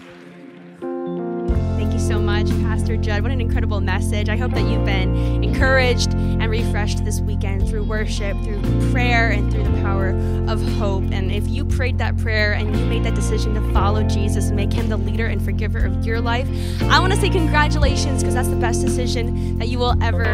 So 2.09 2.19
much, 2.19 2.49
Pastor 2.63 2.97
Jud. 2.97 3.23
What 3.23 3.33
an 3.33 3.41
incredible 3.43 3.83
message. 3.83 4.31
I 4.31 4.37
hope 4.39 4.53
that 4.53 4.63
you've 4.63 4.87
been 4.87 5.45
encouraged 5.45 6.15
and 6.15 6.49
refreshed 6.51 7.05
this 7.05 7.21
weekend 7.21 7.69
through 7.69 7.85
worship, 7.85 8.35
through 8.43 8.63
prayer, 8.91 9.29
and 9.29 9.53
through 9.53 9.65
the 9.65 9.83
power 9.83 10.17
of 10.49 10.59
hope. 10.79 11.05
And 11.13 11.31
if 11.31 11.47
you 11.47 11.67
prayed 11.67 11.99
that 11.99 12.17
prayer 12.17 12.55
and 12.55 12.75
you 12.75 12.87
made 12.87 13.05
that 13.05 13.15
decision 13.15 13.53
to 13.57 13.73
follow 13.75 14.05
Jesus 14.05 14.47
and 14.47 14.57
make 14.57 14.73
him 14.73 14.89
the 14.89 14.97
leader 14.97 15.27
and 15.27 15.45
forgiver 15.45 15.85
of 15.85 16.07
your 16.07 16.19
life, 16.19 16.49
I 16.85 16.99
want 16.99 17.13
to 17.13 17.21
say 17.21 17.29
congratulations 17.29 18.23
because 18.23 18.35
that's 18.35 18.49
the 18.49 18.57
best 18.57 18.81
decision 18.81 19.59
that 19.59 19.69
you 19.69 19.79
will 19.79 20.03
ever 20.03 20.25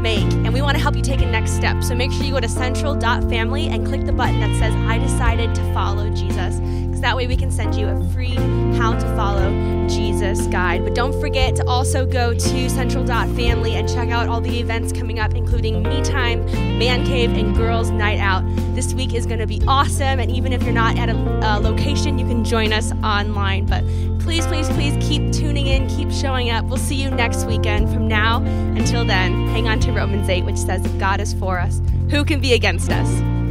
make. 0.00 0.22
And 0.22 0.54
we 0.54 0.62
want 0.62 0.76
to 0.76 0.82
help 0.82 0.94
you 0.94 1.02
take 1.02 1.20
a 1.20 1.26
next 1.26 1.50
step. 1.50 1.82
So 1.82 1.96
make 1.96 2.12
sure 2.12 2.22
you 2.22 2.30
go 2.30 2.38
to 2.38 2.48
central.family 2.48 3.66
and 3.66 3.84
click 3.84 4.04
the 4.04 4.12
button 4.12 4.38
that 4.38 4.56
says, 4.60 4.72
I 4.86 4.98
decided 4.98 5.52
to 5.56 5.74
follow 5.74 6.10
Jesus. 6.10 6.60
That 7.04 7.18
way 7.18 7.26
we 7.26 7.36
can 7.36 7.50
send 7.50 7.74
you 7.74 7.86
a 7.86 8.08
free 8.14 8.34
How 8.78 8.98
to 8.98 9.06
Follow 9.14 9.50
Jesus 9.90 10.46
guide. 10.46 10.84
But 10.84 10.94
don't 10.94 11.12
forget 11.20 11.54
to 11.56 11.66
also 11.66 12.06
go 12.06 12.32
to 12.32 12.70
central.family 12.70 13.74
and 13.74 13.86
check 13.86 14.08
out 14.08 14.26
all 14.26 14.40
the 14.40 14.58
events 14.58 14.90
coming 14.90 15.20
up, 15.20 15.34
including 15.34 15.82
Me 15.82 16.02
Time, 16.02 16.42
Man 16.78 17.04
Cave, 17.04 17.36
and 17.36 17.54
Girls 17.54 17.90
Night 17.90 18.20
Out. 18.20 18.42
This 18.74 18.94
week 18.94 19.12
is 19.12 19.26
going 19.26 19.40
to 19.40 19.46
be 19.46 19.60
awesome. 19.68 20.18
And 20.18 20.30
even 20.30 20.54
if 20.54 20.62
you're 20.62 20.72
not 20.72 20.96
at 20.98 21.10
a, 21.10 21.14
a 21.14 21.60
location, 21.60 22.18
you 22.18 22.26
can 22.26 22.42
join 22.42 22.72
us 22.72 22.90
online. 23.04 23.66
But 23.66 23.84
please, 24.20 24.46
please, 24.46 24.70
please 24.70 24.96
keep 25.06 25.30
tuning 25.30 25.66
in, 25.66 25.86
keep 25.88 26.10
showing 26.10 26.48
up. 26.48 26.64
We'll 26.64 26.78
see 26.78 26.96
you 26.96 27.10
next 27.10 27.44
weekend. 27.44 27.92
From 27.92 28.08
now 28.08 28.38
until 28.78 29.04
then, 29.04 29.46
hang 29.48 29.68
on 29.68 29.78
to 29.80 29.92
Romans 29.92 30.30
8, 30.30 30.46
which 30.46 30.56
says, 30.56 30.82
If 30.86 30.98
God 30.98 31.20
is 31.20 31.34
for 31.34 31.58
us, 31.58 31.82
who 32.08 32.24
can 32.24 32.40
be 32.40 32.54
against 32.54 32.90
us? 32.90 33.43